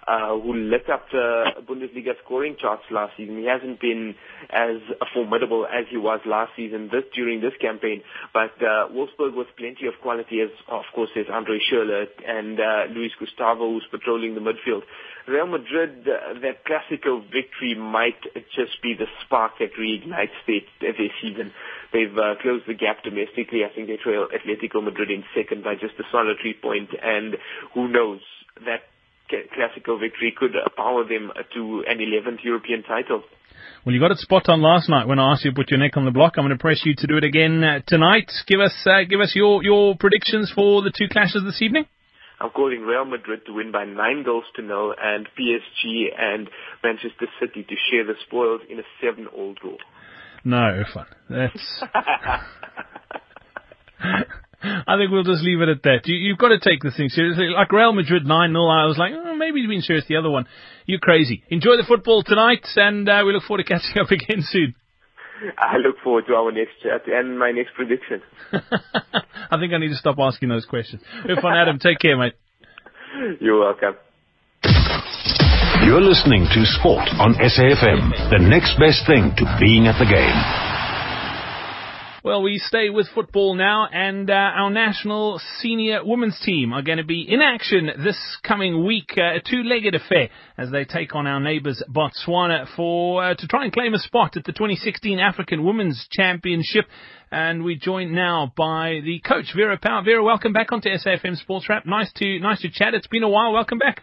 uh, 0.06 0.38
who 0.38 0.54
lit 0.54 0.88
up 0.90 1.06
the 1.10 1.44
Bundesliga 1.68 2.12
scoring 2.24 2.56
charts 2.60 2.82
last 2.90 3.16
season. 3.16 3.38
He 3.38 3.46
hasn't 3.46 3.80
been 3.80 4.14
as 4.50 4.76
formidable 5.12 5.66
as 5.66 5.86
he 5.90 5.96
was 5.96 6.20
last 6.26 6.52
season 6.56 6.88
this 6.92 7.04
during 7.14 7.40
this 7.40 7.54
campaign, 7.60 8.02
but 8.32 8.52
uh, 8.60 8.88
Wolfsburg 8.92 9.36
with 9.36 9.48
plenty 9.56 9.86
of 9.86 9.94
quality, 10.02 10.40
as 10.40 10.50
of 10.68 10.84
course 10.94 11.10
there's 11.14 11.28
Andre 11.32 11.58
Schürrle 11.70 12.06
and 12.26 12.60
uh, 12.60 12.92
Luis 12.94 13.12
Gustavo 13.18 13.70
who's 13.72 13.86
patrolling 13.90 14.34
the 14.34 14.40
midfield. 14.40 14.82
Real 15.26 15.46
Madrid, 15.46 16.06
uh, 16.06 16.38
that 16.40 16.64
classical 16.66 17.22
victory 17.22 17.74
might 17.74 18.20
just 18.54 18.82
be 18.82 18.94
the 18.94 19.06
spark 19.24 19.52
that 19.58 19.72
reignites 19.80 20.36
their, 20.46 20.60
their 20.80 21.10
season. 21.22 21.52
They've 21.92 22.12
uh, 22.12 22.34
closed 22.42 22.64
the 22.66 22.74
gap 22.74 23.02
domestically. 23.04 23.64
I 23.64 23.74
think 23.74 23.88
they 23.88 23.96
trail 23.96 24.28
Atletico 24.28 24.84
Madrid 24.84 25.10
in 25.10 25.24
second 25.34 25.64
by 25.64 25.74
just 25.74 25.94
a 25.98 26.04
solitary 26.12 26.54
point, 26.60 26.90
and 27.02 27.36
who 27.72 27.88
knows 27.88 28.20
that 28.66 28.82
Clasico 29.30 29.98
victory 29.98 30.34
could 30.36 30.52
power 30.76 31.04
them 31.04 31.32
to 31.54 31.84
an 31.86 31.98
11th 31.98 32.44
European 32.44 32.82
title. 32.82 33.22
Well, 33.84 33.94
you 33.94 34.00
got 34.00 34.10
it 34.10 34.18
spot 34.18 34.48
on 34.48 34.62
last 34.62 34.88
night 34.88 35.06
when 35.06 35.18
I 35.18 35.32
asked 35.32 35.44
you 35.44 35.50
to 35.50 35.54
put 35.54 35.70
your 35.70 35.78
neck 35.78 35.96
on 35.96 36.04
the 36.04 36.10
block. 36.10 36.34
I'm 36.36 36.44
going 36.44 36.56
to 36.56 36.60
press 36.60 36.82
you 36.84 36.94
to 36.96 37.06
do 37.06 37.16
it 37.16 37.24
again 37.24 37.62
uh, 37.62 37.80
tonight. 37.86 38.30
Give 38.46 38.60
us 38.60 38.74
uh, 38.86 39.04
give 39.08 39.20
us 39.20 39.32
your, 39.34 39.62
your 39.62 39.96
predictions 39.96 40.50
for 40.54 40.82
the 40.82 40.92
two 40.96 41.08
clashes 41.08 41.42
this 41.44 41.60
evening. 41.60 41.86
I'm 42.40 42.50
calling 42.50 42.80
Real 42.80 43.04
Madrid 43.04 43.46
to 43.46 43.52
win 43.52 43.72
by 43.72 43.84
nine 43.84 44.22
goals 44.24 44.44
to 44.56 44.62
nil 44.62 44.94
and 45.00 45.28
PSG 45.38 46.08
and 46.18 46.48
Manchester 46.82 47.26
City 47.40 47.62
to 47.62 47.74
share 47.90 48.04
the 48.04 48.14
spoils 48.26 48.62
in 48.68 48.78
a 48.78 48.82
seven-all 49.00 49.54
draw. 49.54 49.76
No, 50.44 50.82
fun. 50.92 51.06
That's. 51.30 51.82
I 54.86 54.96
think 54.96 55.10
we'll 55.10 55.24
just 55.24 55.42
leave 55.44 55.60
it 55.60 55.68
at 55.68 55.82
that. 55.82 56.06
You, 56.06 56.32
have 56.32 56.38
got 56.38 56.48
to 56.48 56.58
take 56.58 56.82
this 56.82 56.96
thing 56.96 57.08
seriously. 57.08 57.48
Like 57.48 57.70
Real 57.70 57.92
Madrid 57.92 58.24
9 58.24 58.50
0, 58.50 58.66
I 58.66 58.86
was 58.86 58.96
like, 58.96 59.12
oh, 59.14 59.36
maybe 59.36 59.60
he's 59.60 59.68
been 59.68 59.82
serious 59.82 60.04
the 60.08 60.16
other 60.16 60.30
one. 60.30 60.46
You're 60.86 61.00
crazy. 61.00 61.42
Enjoy 61.48 61.76
the 61.76 61.84
football 61.86 62.22
tonight, 62.22 62.66
and 62.76 63.08
uh, 63.08 63.22
we 63.26 63.32
look 63.32 63.44
forward 63.44 63.64
to 63.64 63.68
catching 63.68 64.00
up 64.00 64.10
again 64.10 64.42
soon. 64.42 64.74
I 65.58 65.76
look 65.76 65.96
forward 66.02 66.24
to 66.28 66.34
our 66.34 66.52
next 66.52 66.80
chat 66.82 67.02
and 67.06 67.38
my 67.38 67.50
next 67.50 67.74
prediction. 67.74 68.22
I 68.52 69.58
think 69.58 69.74
I 69.74 69.78
need 69.78 69.88
to 69.88 69.96
stop 69.96 70.16
asking 70.18 70.48
those 70.48 70.64
questions. 70.64 71.02
Irfan 71.28 71.60
Adam, 71.60 71.78
take 71.78 71.98
care, 71.98 72.16
mate. 72.16 72.34
You're 73.40 73.60
welcome. 73.60 73.94
You're 75.84 76.00
listening 76.00 76.46
to 76.54 76.64
Sport 76.64 77.08
on 77.20 77.34
SAFM, 77.34 78.30
the 78.30 78.38
next 78.40 78.78
best 78.78 79.04
thing 79.06 79.34
to 79.36 79.56
being 79.60 79.86
at 79.86 79.98
the 79.98 80.06
game. 80.06 80.63
Well, 82.24 82.42
we 82.42 82.56
stay 82.56 82.88
with 82.88 83.06
football 83.14 83.54
now, 83.54 83.86
and 83.92 84.30
uh, 84.30 84.32
our 84.32 84.70
national 84.70 85.38
senior 85.60 86.02
women's 86.02 86.40
team 86.40 86.72
are 86.72 86.80
going 86.80 86.96
to 86.96 87.04
be 87.04 87.20
in 87.20 87.42
action 87.42 87.90
this 88.02 88.16
coming 88.42 88.86
week, 88.86 89.12
uh, 89.18 89.36
a 89.36 89.40
two-legged 89.46 89.94
affair 89.94 90.30
as 90.56 90.70
they 90.70 90.86
take 90.86 91.14
on 91.14 91.26
our 91.26 91.38
neighbours 91.38 91.82
Botswana 91.86 92.66
for 92.74 93.22
uh, 93.22 93.34
to 93.34 93.46
try 93.46 93.64
and 93.64 93.74
claim 93.74 93.92
a 93.92 93.98
spot 93.98 94.38
at 94.38 94.44
the 94.44 94.52
2016 94.52 95.18
African 95.18 95.64
Women's 95.64 96.08
Championship. 96.12 96.86
And 97.30 97.62
we 97.62 97.76
joined 97.76 98.14
now 98.14 98.50
by 98.56 99.00
the 99.04 99.20
coach 99.20 99.52
Vera 99.54 99.78
Pauw. 99.78 100.02
Vera, 100.02 100.24
welcome 100.24 100.54
back 100.54 100.72
onto 100.72 100.88
SAFM 100.88 101.36
Sports 101.36 101.66
Wrap. 101.68 101.84
Nice 101.84 102.10
to 102.14 102.38
nice 102.38 102.62
to 102.62 102.70
chat. 102.70 102.94
It's 102.94 103.06
been 103.06 103.22
a 103.22 103.28
while. 103.28 103.52
Welcome 103.52 103.76
back. 103.76 104.00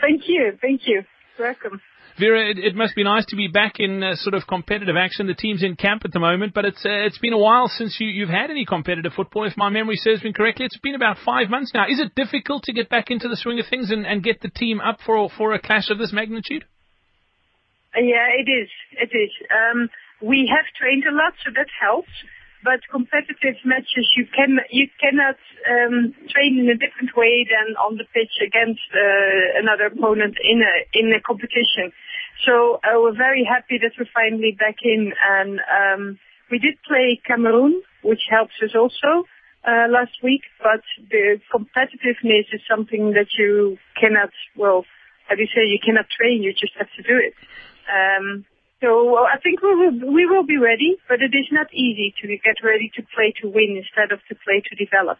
Thank 0.00 0.22
you. 0.26 0.56
Thank 0.62 0.80
you. 0.86 1.02
Welcome. 1.38 1.80
Vera, 2.18 2.50
it, 2.50 2.58
it, 2.58 2.74
must 2.74 2.94
be 2.94 3.04
nice 3.04 3.24
to 3.26 3.36
be 3.36 3.48
back 3.48 3.74
in 3.78 4.02
uh, 4.02 4.14
sort 4.16 4.34
of 4.34 4.46
competitive 4.46 4.96
action. 4.98 5.26
The 5.26 5.34
team's 5.34 5.62
in 5.62 5.76
camp 5.76 6.02
at 6.04 6.12
the 6.12 6.20
moment, 6.20 6.52
but 6.52 6.66
it's 6.66 6.84
uh, 6.84 7.08
it's 7.08 7.18
been 7.18 7.32
a 7.32 7.38
while 7.38 7.68
since 7.68 7.96
you, 7.98 8.06
you've 8.06 8.28
had 8.28 8.50
any 8.50 8.66
competitive 8.66 9.12
football. 9.14 9.46
If 9.46 9.56
my 9.56 9.70
memory 9.70 9.96
serves 9.96 10.22
me 10.22 10.32
correctly, 10.32 10.66
it's 10.66 10.76
been 10.78 10.94
about 10.94 11.16
five 11.24 11.48
months 11.48 11.72
now. 11.72 11.86
Is 11.88 12.00
it 12.00 12.14
difficult 12.14 12.64
to 12.64 12.74
get 12.74 12.90
back 12.90 13.10
into 13.10 13.28
the 13.28 13.36
swing 13.36 13.58
of 13.60 13.66
things 13.66 13.90
and, 13.90 14.06
and 14.06 14.22
get 14.22 14.42
the 14.42 14.50
team 14.50 14.80
up 14.80 14.98
for 15.06 15.30
for 15.30 15.54
a 15.54 15.60
clash 15.60 15.88
of 15.88 15.98
this 15.98 16.12
magnitude? 16.12 16.64
Yeah, 17.96 18.28
it 18.36 18.48
is. 18.50 18.68
It 18.92 19.16
is. 19.16 19.30
Um, 19.48 19.88
we 20.20 20.50
have 20.52 20.66
trained 20.78 21.04
a 21.08 21.14
lot, 21.14 21.32
so 21.44 21.50
that 21.56 21.68
helps 21.80 22.12
but 22.64 22.80
competitive 22.90 23.56
matches 23.64 24.06
you 24.16 24.26
can 24.26 24.58
you 24.70 24.88
cannot 25.00 25.36
um, 25.68 26.14
train 26.30 26.58
in 26.58 26.68
a 26.70 26.78
different 26.78 27.16
way 27.16 27.46
than 27.46 27.74
on 27.76 27.96
the 27.96 28.04
pitch 28.14 28.34
against 28.40 28.86
uh, 28.94 29.58
another 29.58 29.86
opponent 29.86 30.36
in 30.42 30.62
a 30.62 30.74
in 30.94 31.12
a 31.12 31.20
competition. 31.20 31.92
So 32.46 32.80
uh, 32.82 32.98
we're 32.98 33.16
very 33.16 33.44
happy 33.44 33.78
that 33.82 33.92
we're 33.98 34.10
finally 34.14 34.56
back 34.58 34.76
in, 34.82 35.12
and 35.22 35.60
um, 35.70 36.18
we 36.50 36.58
did 36.58 36.74
play 36.86 37.20
Cameroon, 37.26 37.82
which 38.02 38.22
helps 38.30 38.54
us 38.62 38.74
also 38.74 39.26
uh, 39.66 39.86
last 39.90 40.22
week. 40.22 40.42
But 40.62 40.82
the 41.10 41.40
competitiveness 41.52 42.50
is 42.52 42.62
something 42.68 43.12
that 43.12 43.28
you 43.38 43.78
cannot 44.00 44.30
well, 44.56 44.84
As 45.30 45.38
you 45.38 45.46
say? 45.46 45.66
You 45.66 45.78
cannot 45.84 46.06
train. 46.10 46.42
You 46.42 46.52
just 46.52 46.74
have 46.78 46.90
to 46.96 47.02
do 47.02 47.16
it. 47.18 47.34
Um, 47.86 48.44
so 48.82 49.16
I 49.16 49.38
think 49.38 49.62
we 49.62 49.74
will, 49.74 50.12
we 50.12 50.26
will 50.26 50.44
be 50.44 50.58
ready, 50.58 50.98
but 51.08 51.22
it 51.22 51.30
is 51.32 51.46
not 51.52 51.72
easy 51.72 52.12
to 52.20 52.26
get 52.26 52.58
ready 52.64 52.90
to 52.96 53.02
play 53.14 53.32
to 53.40 53.48
win 53.48 53.78
instead 53.78 54.10
of 54.10 54.18
to 54.28 54.34
play 54.44 54.60
to 54.60 54.74
develop. 54.74 55.18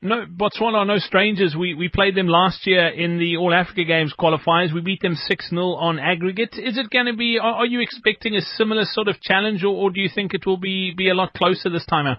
No, 0.00 0.24
Botswana 0.26 0.78
are 0.78 0.84
no 0.84 0.98
strangers. 0.98 1.54
We 1.58 1.74
we 1.74 1.88
played 1.88 2.14
them 2.14 2.28
last 2.28 2.66
year 2.66 2.88
in 2.88 3.18
the 3.18 3.36
All 3.36 3.54
Africa 3.54 3.84
Games 3.84 4.14
qualifiers. 4.18 4.72
We 4.72 4.80
beat 4.80 5.00
them 5.00 5.14
6 5.14 5.48
0 5.48 5.62
on 5.74 5.98
aggregate. 5.98 6.54
Is 6.58 6.76
it 6.76 6.90
going 6.90 7.06
to 7.06 7.16
be, 7.16 7.38
are, 7.40 7.64
are, 7.64 7.66
you 7.66 7.80
expecting 7.80 8.36
a 8.36 8.42
similar 8.42 8.84
sort 8.84 9.08
of 9.08 9.20
challenge, 9.20 9.64
or, 9.64 9.74
or 9.74 9.90
do 9.90 10.00
you 10.00 10.10
think 10.14 10.34
it 10.34 10.44
will 10.44 10.58
be, 10.58 10.92
be 10.94 11.08
a 11.08 11.14
lot 11.14 11.32
closer 11.32 11.70
this 11.70 11.86
time 11.86 12.06
out? 12.06 12.18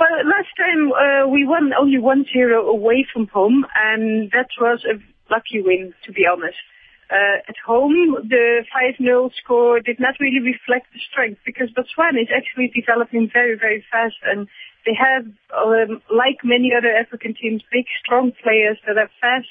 Well, 0.00 0.08
last 0.24 0.50
time 0.56 0.90
uh, 0.90 1.28
we 1.28 1.46
won 1.46 1.70
only 1.78 1.98
1 1.98 2.26
0 2.32 2.66
away 2.66 3.06
from 3.12 3.28
home, 3.28 3.64
and 3.74 4.30
that 4.32 4.48
was 4.60 4.84
a 4.90 4.98
lucky 5.30 5.62
win, 5.62 5.94
to 6.06 6.12
be 6.12 6.22
honest. 6.26 6.58
Uh, 7.10 7.42
at 7.48 7.58
home, 7.66 8.14
the 8.28 8.62
5-0 8.70 9.30
score 9.42 9.80
did 9.80 9.98
not 9.98 10.14
really 10.20 10.38
reflect 10.38 10.86
the 10.94 11.00
strength 11.10 11.40
because 11.44 11.66
Botswana 11.74 12.22
is 12.22 12.30
actually 12.30 12.70
developing 12.70 13.28
very, 13.32 13.58
very 13.58 13.84
fast 13.90 14.14
and 14.22 14.46
they 14.86 14.94
have, 14.94 15.26
um, 15.50 16.00
like 16.08 16.38
many 16.44 16.70
other 16.70 16.94
African 16.94 17.34
teams, 17.34 17.62
big, 17.72 17.84
strong 17.98 18.30
players 18.42 18.78
that 18.86 18.96
are 18.96 19.10
fast 19.20 19.50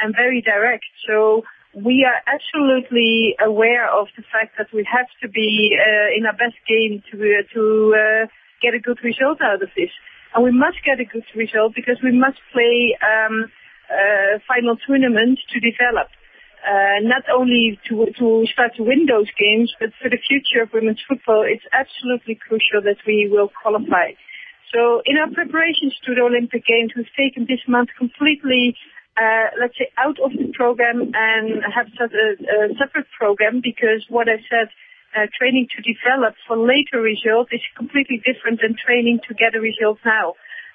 and 0.00 0.16
very 0.16 0.40
direct. 0.40 0.84
So 1.06 1.44
we 1.74 2.06
are 2.06 2.22
absolutely 2.24 3.36
aware 3.38 3.90
of 3.90 4.06
the 4.16 4.22
fact 4.32 4.56
that 4.58 4.72
we 4.72 4.86
have 4.86 5.06
to 5.22 5.28
be 5.28 5.76
uh, 5.76 6.16
in 6.16 6.26
our 6.26 6.32
best 6.32 6.56
game 6.66 7.02
to 7.10 7.16
uh, 7.18 7.42
to 7.52 7.94
uh, 7.94 8.26
get 8.62 8.74
a 8.74 8.80
good 8.80 8.98
result 9.02 9.42
out 9.42 9.62
of 9.62 9.68
this, 9.76 9.90
and 10.34 10.44
we 10.44 10.52
must 10.52 10.78
get 10.86 11.00
a 11.00 11.04
good 11.04 11.26
result 11.34 11.74
because 11.74 11.98
we 12.02 12.16
must 12.16 12.38
play 12.52 12.96
um, 13.02 13.50
uh, 13.90 14.38
final 14.46 14.76
tournament 14.86 15.38
to 15.50 15.60
develop. 15.60 16.08
Uh, 16.64 16.98
not 17.04 17.28
only 17.28 17.78
to, 17.88 18.06
to 18.18 18.46
start 18.52 18.72
to 18.76 18.82
win 18.82 19.04
those 19.06 19.28
games, 19.38 19.72
but 19.78 19.90
for 20.00 20.08
the 20.08 20.16
future 20.16 20.64
of 20.64 20.72
women's 20.72 21.02
football, 21.06 21.44
it's 21.44 21.64
absolutely 21.72 22.34
crucial 22.34 22.80
that 22.82 22.96
we 23.06 23.28
will 23.30 23.50
qualify. 23.52 24.16
So 24.72 25.02
in 25.04 25.20
our 25.20 25.30
preparations 25.30 25.94
to 26.08 26.14
the 26.16 26.22
Olympic 26.22 26.66
Games, 26.66 26.92
we've 26.96 27.12
taken 27.14 27.46
this 27.46 27.62
month 27.68 27.90
completely, 27.96 28.74
uh, 29.14 29.54
let's 29.60 29.76
say, 29.78 29.92
out 29.96 30.18
of 30.18 30.32
the 30.32 30.50
program 30.56 31.12
and 31.14 31.62
have 31.68 31.86
set 31.94 32.10
a, 32.10 32.26
a 32.40 32.58
separate 32.80 33.06
program 33.12 33.60
because 33.62 34.02
what 34.08 34.26
I 34.26 34.40
said, 34.50 34.72
uh, 35.14 35.30
training 35.38 35.68
to 35.70 35.78
develop 35.78 36.34
for 36.48 36.58
later 36.58 36.98
results 36.98 37.52
is 37.52 37.62
completely 37.76 38.18
different 38.26 38.58
than 38.58 38.74
training 38.74 39.20
to 39.28 39.34
get 39.34 39.54
a 39.54 39.60
result 39.60 39.98
now. 40.04 40.34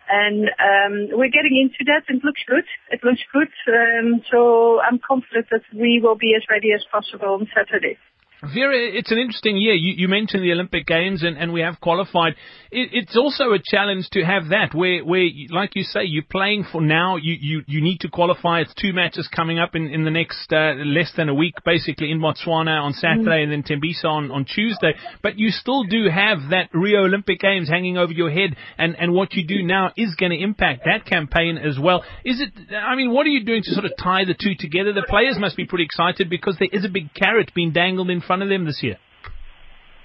And 0.10 0.50
um, 0.58 1.18
we're 1.18 1.30
getting 1.30 1.56
into 1.56 1.86
that. 1.86 2.04
It 2.10 2.24
looks 2.24 2.42
good. 2.48 2.66
It 2.90 3.04
looks 3.04 3.22
good. 3.32 3.50
Um, 3.70 4.22
so 4.32 4.80
I'm 4.82 5.00
confident 5.00 5.48
that 5.52 5.62
we 5.74 6.02
will 6.02 6.18
be 6.18 6.34
as 6.36 6.44
ready 6.50 6.74
as 6.74 6.82
possible 6.92 7.36
on 7.36 7.48
Saturday. 7.56 7.98
Vera, 8.42 8.78
it's 8.78 9.12
an 9.12 9.18
interesting 9.18 9.58
year. 9.58 9.74
You, 9.74 9.96
you 9.98 10.08
mentioned 10.08 10.44
the 10.44 10.54
Olympic 10.54 10.86
Games, 10.88 11.24
and, 11.24 11.38
and 11.38 11.52
we 11.52 11.60
have 11.60 11.82
qualified. 11.82 12.36
It, 12.72 12.90
it's 12.94 13.18
also 13.18 13.52
a 13.52 13.60
challenge 13.62 14.10
to 14.12 14.24
have 14.24 14.50
that, 14.50 14.74
where, 14.74 15.04
where, 15.04 15.28
like 15.50 15.76
you 15.76 15.84
say, 15.84 16.06
you're 16.06 16.24
playing 16.24 16.66
for 16.72 16.82
now. 16.82 17.18
You, 17.18 17.36
you, 17.38 17.64
you 17.68 17.82
need 17.82 18.00
to 18.02 18.10
qualify. 18.10 18.62
It's 18.62 18.74
two 18.76 18.94
matches 18.94 19.28
coming 19.28 19.60
up 19.60 19.76
in, 19.76 19.88
in 19.90 20.06
the 20.06 20.12
next 20.12 20.54
uh, 20.54 20.76
less 20.86 21.12
than 21.18 21.28
a 21.28 21.34
week, 21.34 21.56
basically 21.66 22.12
in 22.12 22.20
Botswana 22.20 22.82
on 22.82 22.94
Saturday 22.94 23.44
mm. 23.44 23.44
and 23.44 23.52
then 23.52 23.64
Tembisa 23.64 24.06
on, 24.06 24.32
on 24.32 24.46
Tuesday. 24.46 24.94
But 25.22 25.38
you 25.38 25.50
still 25.50 25.84
do 25.84 26.08
have 26.10 26.52
that 26.52 26.70
Rio 26.74 27.04
Olympic 27.04 27.42
Games 27.42 27.68
hanging 27.68 27.98
over 27.98 28.14
your 28.14 28.32
head, 28.32 28.56
and, 28.78 28.96
and 28.98 29.14
what 29.14 29.34
you 29.34 29.46
do 29.46 29.64
now 29.64 29.92
is 29.98 30.16
going 30.16 30.32
to 30.32 30.42
impact 30.42 30.84
that 30.86 31.06
campaign 31.06 31.58
as 31.58 31.78
well. 31.78 32.06
Is 32.24 32.40
it? 32.40 32.74
I 32.74 32.96
mean, 32.96 33.12
what 33.12 33.26
are 33.26 33.32
you 33.32 33.44
doing 33.44 33.64
to 33.64 33.72
sort 33.74 33.86
of 33.86 33.92
tie 34.02 34.24
the 34.24 34.34
two 34.34 34.56
together? 34.58 34.94
The 34.94 35.06
players 35.10 35.36
must 35.38 35.58
be 35.58 35.66
pretty 35.66 35.84
excited 35.84 36.30
because 36.30 36.56
there 36.58 36.70
is 36.72 36.86
a 36.86 36.90
big 36.90 37.14
carrot 37.14 37.52
being 37.54 37.74
dangled 37.74 38.10
in 38.10 38.22
front 38.30 38.46
of 38.46 38.50
them 38.54 38.70
this 38.70 38.86
year. 38.86 39.02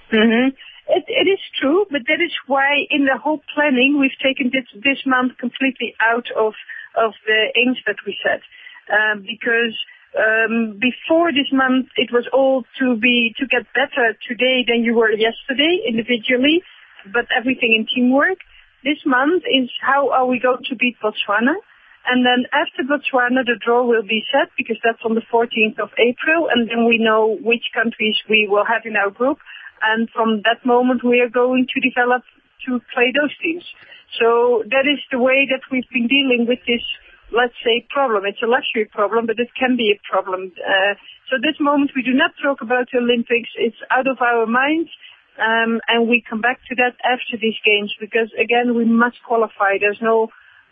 Mm-hmm. 0.09 0.57
It, 0.97 1.05
it 1.05 1.27
is 1.29 1.41
true, 1.61 1.85
but 1.93 2.01
that 2.09 2.21
is 2.21 2.33
why 2.49 2.89
in 2.89 3.05
the 3.05 3.17
whole 3.21 3.41
planning 3.53 4.01
we've 4.01 4.17
taken 4.17 4.49
this, 4.49 4.65
this 4.81 5.01
month 5.05 5.37
completely 5.37 5.93
out 6.01 6.25
of, 6.33 6.53
of 6.97 7.13
the 7.29 7.53
aims 7.53 7.77
that 7.85 8.01
we 8.05 8.17
set. 8.25 8.41
Um, 8.89 9.21
because 9.21 9.77
um, 10.17 10.81
before 10.81 11.29
this 11.33 11.49
month 11.53 11.93
it 11.97 12.09
was 12.09 12.25
all 12.33 12.65
to 12.81 12.97
be 12.97 13.33
to 13.37 13.45
get 13.45 13.65
better 13.77 14.17
today 14.25 14.65
than 14.65 14.81
you 14.81 14.93
were 14.97 15.13
yesterday 15.13 15.85
individually, 15.85 16.61
but 17.13 17.25
everything 17.29 17.77
in 17.77 17.85
teamwork. 17.85 18.41
This 18.83 19.01
month 19.05 19.43
is 19.45 19.69
how 19.81 20.09
are 20.09 20.25
we 20.25 20.39
going 20.39 20.65
to 20.69 20.75
beat 20.75 20.97
Botswana? 21.01 21.57
And 22.05 22.25
then 22.25 22.45
after 22.53 22.85
Botswana, 22.85 23.41
the 23.45 23.57
draw 23.57 23.83
will 23.83 24.05
be 24.05 24.23
set 24.31 24.53
because 24.57 24.77
that's 24.83 25.01
on 25.03 25.15
the 25.15 25.25
14th 25.25 25.79
of 25.81 25.89
April, 25.97 26.49
and 26.53 26.69
then 26.69 26.85
we 26.85 27.01
know 27.01 27.37
which 27.41 27.73
countries 27.73 28.15
we 28.29 28.47
will 28.49 28.65
have 28.65 28.85
in 28.85 28.95
our 28.95 29.09
group. 29.09 29.39
And 29.81 30.09
from 30.13 30.41
that 30.45 30.65
moment, 30.65 31.03
we 31.03 31.19
are 31.21 31.29
going 31.29 31.65
to 31.65 31.79
develop 31.81 32.23
to 32.67 32.79
play 32.93 33.09
those 33.09 33.33
teams. 33.41 33.65
So 34.21 34.63
that 34.69 34.85
is 34.85 35.01
the 35.11 35.19
way 35.19 35.49
that 35.49 35.65
we've 35.71 35.89
been 35.91 36.07
dealing 36.07 36.45
with 36.47 36.59
this, 36.69 36.85
let's 37.33 37.57
say, 37.65 37.85
problem. 37.89 38.23
It's 38.25 38.41
a 38.41 38.47
luxury 38.47 38.85
problem, 38.85 39.25
but 39.25 39.39
it 39.39 39.49
can 39.57 39.75
be 39.75 39.91
a 39.91 39.99
problem. 40.05 40.53
Uh, 40.61 40.93
so 41.29 41.41
this 41.41 41.57
moment, 41.59 41.91
we 41.95 42.03
do 42.05 42.13
not 42.13 42.31
talk 42.41 42.61
about 42.61 42.87
the 42.93 42.99
Olympics. 42.99 43.49
It's 43.57 43.81
out 43.89 44.07
of 44.07 44.21
our 44.21 44.45
minds. 44.45 44.89
Um, 45.35 45.81
and 45.89 46.07
we 46.07 46.23
come 46.23 46.39
back 46.39 46.61
to 46.69 46.75
that 46.75 46.95
after 47.03 47.35
these 47.35 47.59
games 47.65 47.93
because 47.99 48.31
again, 48.39 48.73
we 48.73 48.85
must 48.85 49.17
qualify. 49.27 49.75
There's 49.81 49.99
no 50.01 50.29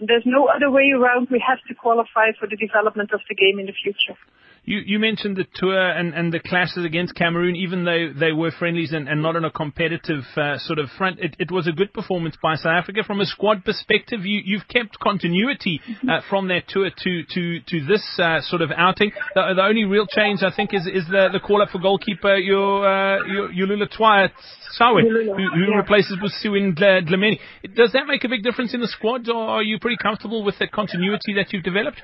there's 0.08 0.26
no 0.26 0.48
other 0.48 0.70
way 0.70 0.92
around. 0.92 1.30
We 1.30 1.44
have 1.46 1.60
to 1.68 1.74
qualify 1.76 2.32
for 2.40 2.48
the 2.48 2.56
development 2.56 3.12
of 3.12 3.22
the 3.30 3.36
game 3.36 3.60
in 3.60 3.66
the 3.66 3.74
future. 3.74 4.18
You, 4.66 4.80
you 4.86 4.98
mentioned 4.98 5.36
the 5.36 5.46
tour 5.56 5.78
and, 5.78 6.14
and 6.14 6.32
the 6.32 6.40
clashes 6.40 6.86
against 6.86 7.16
Cameroon, 7.16 7.56
even 7.58 7.84
though 7.84 8.14
they 8.18 8.32
were 8.32 8.50
friendlies 8.50 8.94
and, 8.94 9.10
and 9.10 9.22
not 9.22 9.36
on 9.36 9.44
a 9.44 9.52
competitive 9.52 10.24
uh, 10.38 10.58
sort 10.58 10.80
of 10.80 10.90
front. 10.98 11.20
It, 11.20 11.36
it, 11.38 11.52
was 11.52 11.68
a 11.68 11.74
good 11.74 11.94
performance 11.94 12.38
by 12.42 12.56
South 12.56 12.72
Africa. 12.72 13.04
From 13.06 13.20
a 13.20 13.26
squad 13.26 13.66
perspective, 13.66 14.22
you, 14.24 14.42
you've 14.46 14.68
kept 14.70 14.98
continuity 15.00 15.82
uh, 16.08 16.22
from 16.30 16.48
that 16.48 16.70
tour 16.70 16.90
to, 16.90 17.24
to, 17.24 17.60
to 17.60 17.86
this 17.86 18.04
uh, 18.20 18.40
sort 18.40 18.62
of 18.62 18.72
outing. 18.76 19.12
The, 19.36 19.54
the, 19.54 19.62
only 19.62 19.84
real 19.84 20.08
change, 20.08 20.44
I 20.44 20.56
think, 20.56 20.74
is, 20.74 20.88
is 20.88 21.06
the, 21.12 21.28
the 21.34 21.42
call 21.42 21.62
up 21.62 21.70
for 21.70 21.80
goalkeeper 21.80 22.38
your, 22.38 22.88
uh, 22.88 23.26
your, 23.26 23.50
Yulula 23.50 23.92
Twaya 23.94 24.30
Sawe, 24.78 25.02
who, 25.02 25.36
who 25.36 25.72
yeah. 25.72 25.76
replaces 25.76 26.18
Busiwin 26.18 26.80
Dlamini. 26.80 27.38
Does 27.76 27.92
that 27.92 28.08
make 28.08 28.24
a 28.24 28.30
big 28.30 28.44
difference 28.44 28.74
in 28.74 28.80
the 28.80 28.88
squad, 28.88 29.28
or 29.28 29.50
are 29.50 29.64
you 29.64 29.78
pretty 29.78 29.98
comfortable 30.02 30.44
with 30.44 30.58
the 30.58 30.68
continuity 30.68 31.34
that 31.36 31.52
you've 31.52 31.64
developed? 31.64 32.02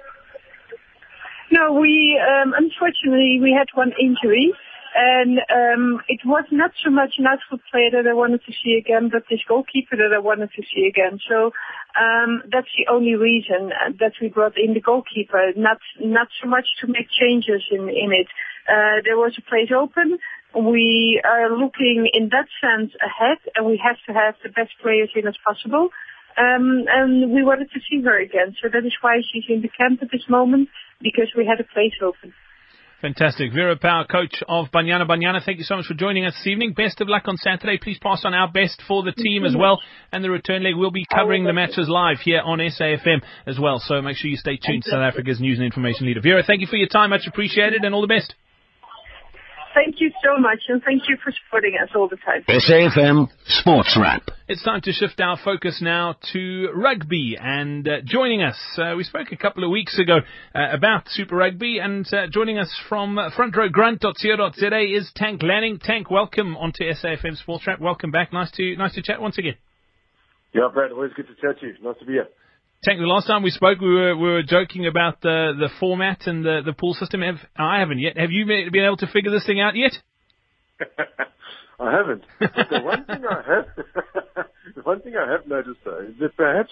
No, 1.51 1.73
we 1.73 2.19
um, 2.21 2.53
unfortunately 2.55 3.39
we 3.41 3.55
had 3.57 3.67
one 3.73 3.91
injury, 3.99 4.53
and 4.95 5.39
um, 5.49 6.01
it 6.07 6.21
was 6.23 6.45
not 6.51 6.71
so 6.83 6.91
much 6.91 7.15
an 7.17 7.25
outfield 7.25 7.61
player 7.71 7.89
that 7.91 8.07
I 8.07 8.13
wanted 8.13 8.41
to 8.45 8.53
see 8.63 8.77
again, 8.77 9.09
but 9.11 9.23
this 9.29 9.41
goalkeeper 9.47 9.97
that 9.97 10.13
I 10.13 10.19
wanted 10.19 10.51
to 10.55 10.63
see 10.73 10.85
again. 10.85 11.19
So 11.27 11.51
um, 11.97 12.43
that's 12.51 12.69
the 12.77 12.91
only 12.91 13.15
reason 13.15 13.73
uh, 13.73 13.93
that 13.99 14.13
we 14.21 14.29
brought 14.29 14.57
in 14.57 14.75
the 14.75 14.81
goalkeeper. 14.81 15.53
Not 15.57 15.79
not 15.99 16.27
so 16.41 16.47
much 16.47 16.65
to 16.81 16.87
make 16.87 17.09
changes 17.09 17.65
in 17.71 17.89
in 17.89 18.13
it. 18.13 18.27
Uh, 18.69 19.01
there 19.03 19.17
was 19.17 19.33
a 19.37 19.49
place 19.49 19.73
open. 19.73 20.19
We 20.53 21.21
are 21.25 21.49
looking 21.49 22.09
in 22.13 22.29
that 22.29 22.45
sense 22.61 22.93
ahead, 23.01 23.37
and 23.55 23.65
we 23.65 23.81
have 23.83 23.97
to 24.05 24.13
have 24.13 24.35
the 24.43 24.49
best 24.49 24.77
players 24.81 25.09
in 25.15 25.27
as 25.27 25.37
possible. 25.45 25.89
Um, 26.37 26.85
and 26.87 27.33
we 27.33 27.43
wanted 27.43 27.69
to 27.71 27.79
see 27.89 28.01
her 28.03 28.17
again, 28.17 28.55
so 28.61 28.69
that 28.71 28.85
is 28.85 28.93
why 29.01 29.19
she's 29.27 29.43
in 29.49 29.61
the 29.61 29.67
camp 29.67 30.01
at 30.01 30.09
this 30.11 30.23
moment 30.29 30.69
because 31.01 31.27
we 31.35 31.45
had 31.45 31.59
a 31.59 31.63
place 31.63 31.93
open. 32.01 32.33
Fantastic. 33.01 33.53
Vera 33.53 33.77
Pauw, 33.77 34.05
coach 34.09 34.43
of 34.49 34.71
Banyana 34.71 35.07
Banyana, 35.07 35.41
thank 35.43 35.57
you 35.57 35.63
so 35.63 35.77
much 35.77 35.85
for 35.85 35.93
joining 35.93 36.25
us 36.25 36.33
this 36.33 36.47
evening. 36.47 36.73
Best 36.73 36.99
of 36.99 37.07
luck 37.07 37.23
on 37.27 37.37
Saturday. 37.37 37.77
Please 37.81 37.97
pass 37.97 38.25
on 38.25 38.33
our 38.33 38.51
best 38.51 38.81
for 38.85 39.03
the 39.03 39.13
team 39.13 39.45
as 39.45 39.55
well. 39.57 39.81
And 40.11 40.21
the 40.21 40.29
return 40.29 40.63
leg, 40.63 40.73
we'll 40.75 40.91
be 40.91 41.05
covering 41.09 41.45
the 41.45 41.53
matches 41.53 41.87
live 41.87 42.19
here 42.19 42.41
on 42.43 42.59
SAFM 42.59 43.21
as 43.47 43.57
well. 43.57 43.79
So 43.79 44.01
make 44.01 44.17
sure 44.17 44.29
you 44.29 44.35
stay 44.35 44.57
tuned 44.57 44.83
South 44.83 44.99
Africa's 44.99 45.39
news 45.39 45.59
and 45.59 45.65
information 45.65 46.07
leader. 46.07 46.19
Vera, 46.21 46.43
thank 46.45 46.59
you 46.59 46.67
for 46.67 46.75
your 46.75 46.89
time. 46.89 47.11
Much 47.11 47.25
appreciated 47.25 47.85
and 47.85 47.95
all 47.95 48.01
the 48.01 48.07
best. 48.07 48.35
Thank 49.73 49.95
you 49.99 50.11
so 50.23 50.41
much, 50.41 50.59
and 50.67 50.81
thank 50.83 51.03
you 51.07 51.17
for 51.23 51.31
supporting 51.31 51.77
us 51.81 51.89
all 51.95 52.07
the 52.07 52.17
time. 52.17 52.43
SAFM 52.47 53.27
Sports 53.45 53.97
Wrap. 53.99 54.23
It's 54.47 54.63
time 54.63 54.81
to 54.81 54.91
shift 54.91 55.21
our 55.21 55.37
focus 55.37 55.79
now 55.81 56.15
to 56.33 56.69
rugby, 56.73 57.37
and 57.39 57.87
uh, 57.87 58.01
joining 58.03 58.41
us, 58.41 58.57
uh, 58.77 58.95
we 58.97 59.03
spoke 59.03 59.31
a 59.31 59.37
couple 59.37 59.63
of 59.63 59.69
weeks 59.69 59.99
ago 59.99 60.17
uh, 60.55 60.59
about 60.73 61.03
Super 61.09 61.35
Rugby, 61.35 61.77
and 61.77 62.11
uh, 62.11 62.27
joining 62.31 62.57
us 62.57 62.73
from 62.89 63.15
frontrowgrunt.co.za 63.15 64.79
is 64.79 65.11
Tank 65.15 65.43
Lanning. 65.43 65.77
Tank, 65.77 66.09
welcome 66.09 66.57
onto 66.57 66.83
SAFM 66.83 67.37
Sports 67.37 67.67
Wrap. 67.67 67.79
Welcome 67.79 68.09
back. 68.09 68.33
Nice 68.33 68.51
to 68.51 68.75
nice 68.75 68.95
to 68.95 69.03
chat 69.03 69.21
once 69.21 69.37
again. 69.37 69.55
Yeah, 70.53 70.69
Brad, 70.73 70.91
always 70.91 71.11
good 71.15 71.27
to 71.27 71.35
chat 71.35 71.59
to 71.61 71.67
you. 71.67 71.73
Nice 71.83 71.97
to 71.99 72.05
be 72.05 72.13
here. 72.13 72.27
The 72.81 72.93
last 72.99 73.27
time 73.27 73.43
we 73.43 73.49
spoke, 73.49 73.81
we 73.81 73.93
were 73.93 74.15
we 74.15 74.29
were 74.29 74.43
joking 74.43 74.87
about 74.87 75.19
the 75.21 75.51
the 75.59 75.67
format 75.81 76.27
and 76.27 76.45
the 76.45 76.61
the 76.65 76.71
pool 76.71 76.93
system. 76.93 77.21
Have, 77.21 77.35
I 77.57 77.79
haven't 77.79 77.99
yet. 77.99 78.17
Have 78.17 78.31
you 78.31 78.45
been 78.45 78.85
able 78.85 78.95
to 78.97 79.07
figure 79.07 79.31
this 79.31 79.45
thing 79.45 79.59
out 79.59 79.75
yet? 79.75 79.91
I 81.79 81.91
haven't. 81.91 82.23
The 82.39 82.81
one 82.81 83.03
thing 83.03 83.23
I 83.29 83.43
have, 83.53 83.65
the 84.75 84.81
one 84.83 85.01
thing 85.01 85.15
I 85.17 85.29
have 85.29 85.45
noticed 85.45 85.79
though 85.83 85.99
is 86.07 86.15
that 86.21 86.37
perhaps 86.37 86.71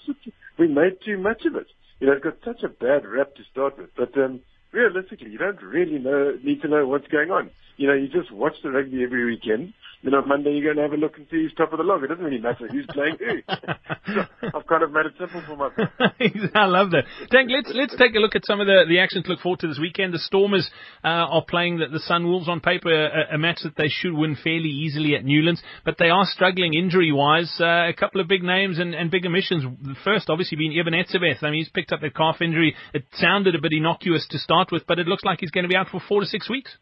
we 0.58 0.68
made 0.70 0.98
too 1.06 1.18
much 1.18 1.46
of 1.46 1.56
it. 1.56 1.68
You 2.00 2.08
know, 2.08 2.14
it's 2.14 2.24
got 2.24 2.38
such 2.46 2.64
a 2.64 2.70
bad 2.70 3.06
rap 3.06 3.36
to 3.36 3.44
start 3.52 3.78
with, 3.78 3.90
but 3.98 4.18
um, 4.18 4.40
realistically, 4.72 5.30
you 5.30 5.38
don't 5.38 5.62
really 5.62 6.00
know 6.00 6.38
need 6.42 6.62
to 6.62 6.70
know 6.70 6.88
what's 6.88 7.08
going 7.08 7.32
on. 7.32 7.52
You 7.76 7.88
know, 7.88 7.94
you 7.94 8.08
just 8.08 8.32
watch 8.32 8.56
the 8.64 8.72
rugby 8.72 9.04
every 9.04 9.26
weekend 9.26 9.74
then 10.08 10.16
on 10.16 10.28
Monday 10.28 10.54
you're 10.54 10.74
going 10.74 10.78
to 10.78 10.84
have 10.84 10.94
a 10.94 11.02
look 11.02 11.18
and 11.18 11.28
see 11.30 11.44
who's 11.44 11.54
top 11.58 11.74
of 11.74 11.80
the 11.80 11.84
log. 11.84 12.02
It 12.02 12.08
doesn't 12.08 12.24
really 12.24 12.40
matter 12.40 12.68
who's 12.68 12.88
playing 12.94 13.18
who. 13.20 13.42
I've 14.56 14.66
kind 14.66 14.84
of 14.84 14.92
made 14.92 15.06
it 15.06 15.14
simple 15.20 15.44
for 15.46 15.58
myself. 15.58 15.90
I 16.56 16.66
love 16.66 16.92
that. 16.92 17.04
Tank, 17.30 17.50
let's 17.52 17.70
let's 17.76 17.98
take 17.98 18.16
a 18.16 18.20
look 18.20 18.36
at 18.36 18.46
some 18.46 18.62
of 18.62 18.68
the, 18.68 18.86
the 18.88 19.00
action 19.00 19.22
to 19.24 19.30
look 19.30 19.42
forward 19.42 19.60
to 19.62 19.68
this 19.68 19.80
weekend. 19.80 20.14
The 20.14 20.20
Stormers 20.20 20.70
uh, 21.04 21.28
are 21.28 21.44
playing 21.44 21.80
the, 21.80 21.88
the 21.88 22.00
Sunwolves 22.00 22.48
on 22.48 22.62
paper, 22.62 22.90
a, 22.90 23.36
a, 23.36 23.38
match 23.38 23.60
that 23.64 23.76
they 23.76 23.90
should 23.90 24.14
win 24.14 24.38
fairly 24.42 24.70
easily 24.70 25.16
at 25.16 25.26
Newlands, 25.26 25.62
but 25.84 25.98
they 26.00 26.10
are 26.10 26.26
struggling 26.26 26.74
injury 26.74 27.12
wise. 27.12 27.54
Uh, 27.60 27.90
a 27.90 27.94
couple 27.94 28.22
of 28.22 28.30
big 28.30 28.44
names 28.44 28.80
and, 28.80 28.96
and 28.96 29.12
big 29.12 29.26
omissions. 29.26 29.66
The 29.84 29.96
first, 30.06 30.30
obviously, 30.30 30.58
being 30.58 30.78
Eben 30.80 30.94
Etzebeth. 30.94 31.44
I 31.44 31.52
mean, 31.52 31.60
he's 31.60 31.70
picked 31.70 31.92
up 31.92 32.00
that 32.00 32.16
calf 32.16 32.42
injury. 32.42 32.76
It 32.94 33.04
sounded 33.14 33.56
a 33.56 33.62
bit 33.62 33.74
innocuous 33.74 34.26
to 34.30 34.40
start 34.40 34.72
with, 34.72 34.88
but 34.88 35.00
it 35.00 35.08
looks 35.08 35.26
like 35.26 35.40
he's 35.42 35.52
going 35.52 35.66
to 35.66 35.70
be 35.70 35.76
out 35.76 35.90
for 35.90 36.02
four 36.08 36.22
to 36.22 36.28
six 36.28 36.50
weeks. 36.50 36.78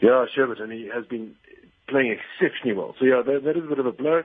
Yeah, 0.00 0.26
sure, 0.34 0.46
but 0.46 0.60
and 0.60 0.72
he 0.72 0.88
has 0.92 1.06
been 1.06 1.34
playing 1.88 2.16
exceptionally 2.16 2.76
well. 2.76 2.94
So 2.98 3.04
yeah, 3.04 3.22
that, 3.24 3.44
that 3.44 3.56
is 3.56 3.64
a 3.64 3.68
bit 3.68 3.78
of 3.78 3.86
a 3.86 3.92
blow. 3.92 4.22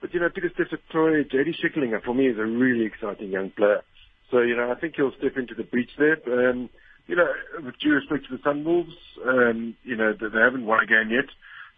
But 0.00 0.14
you 0.14 0.20
know, 0.20 0.28
Pieter-Steph 0.28 0.70
du 0.70 0.78
Toit, 0.92 1.30
JD 1.30 1.54
Schickerling, 1.58 1.98
for 2.04 2.14
me 2.14 2.28
is 2.28 2.38
a 2.38 2.44
really 2.44 2.86
exciting 2.86 3.30
young 3.30 3.50
player. 3.50 3.82
So 4.30 4.40
you 4.40 4.56
know, 4.56 4.70
I 4.70 4.78
think 4.78 4.94
he'll 4.96 5.12
step 5.18 5.36
into 5.36 5.54
the 5.54 5.64
breach 5.64 5.90
there. 5.98 6.18
Um, 6.26 6.70
you 7.06 7.16
know, 7.16 7.26
with 7.64 7.78
due 7.80 7.94
respect 7.94 8.28
to 8.28 8.36
the 8.36 8.42
Sunwolves, 8.42 8.92
um, 9.26 9.74
you 9.82 9.96
know, 9.96 10.12
they, 10.12 10.26
haven't 10.38 10.66
won 10.66 10.84
a 10.84 10.86
game 10.86 11.10
yet. 11.10 11.28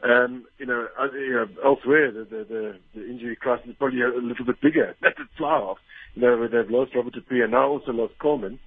Um, 0.03 0.45
you 0.59 0.67
know, 0.67 0.89
you 1.15 1.33
know, 1.33 1.47
elsewhere, 1.65 2.11
the, 2.11 2.25
the, 2.25 2.45
the, 2.49 2.79
the 2.95 3.09
injury 3.09 3.37
crisis 3.37 3.69
is 3.69 3.77
probably 3.79 4.01
a, 4.01 4.09
a 4.09 4.21
little 4.21 4.45
bit 4.45 4.61
bigger. 4.61 4.97
That's 5.03 5.17
at 5.21 5.27
Fly 5.39 5.59
Half. 5.59 5.77
You 6.15 6.23
know, 6.23 6.49
they've 6.49 6.71
lost 6.71 6.95
Robert 6.95 7.15
du 7.15 7.21
Preez 7.21 7.45
and 7.45 7.53
now 7.53 7.69
also 7.69 7.93
lost 7.93 8.15
Coleman. 8.19 8.59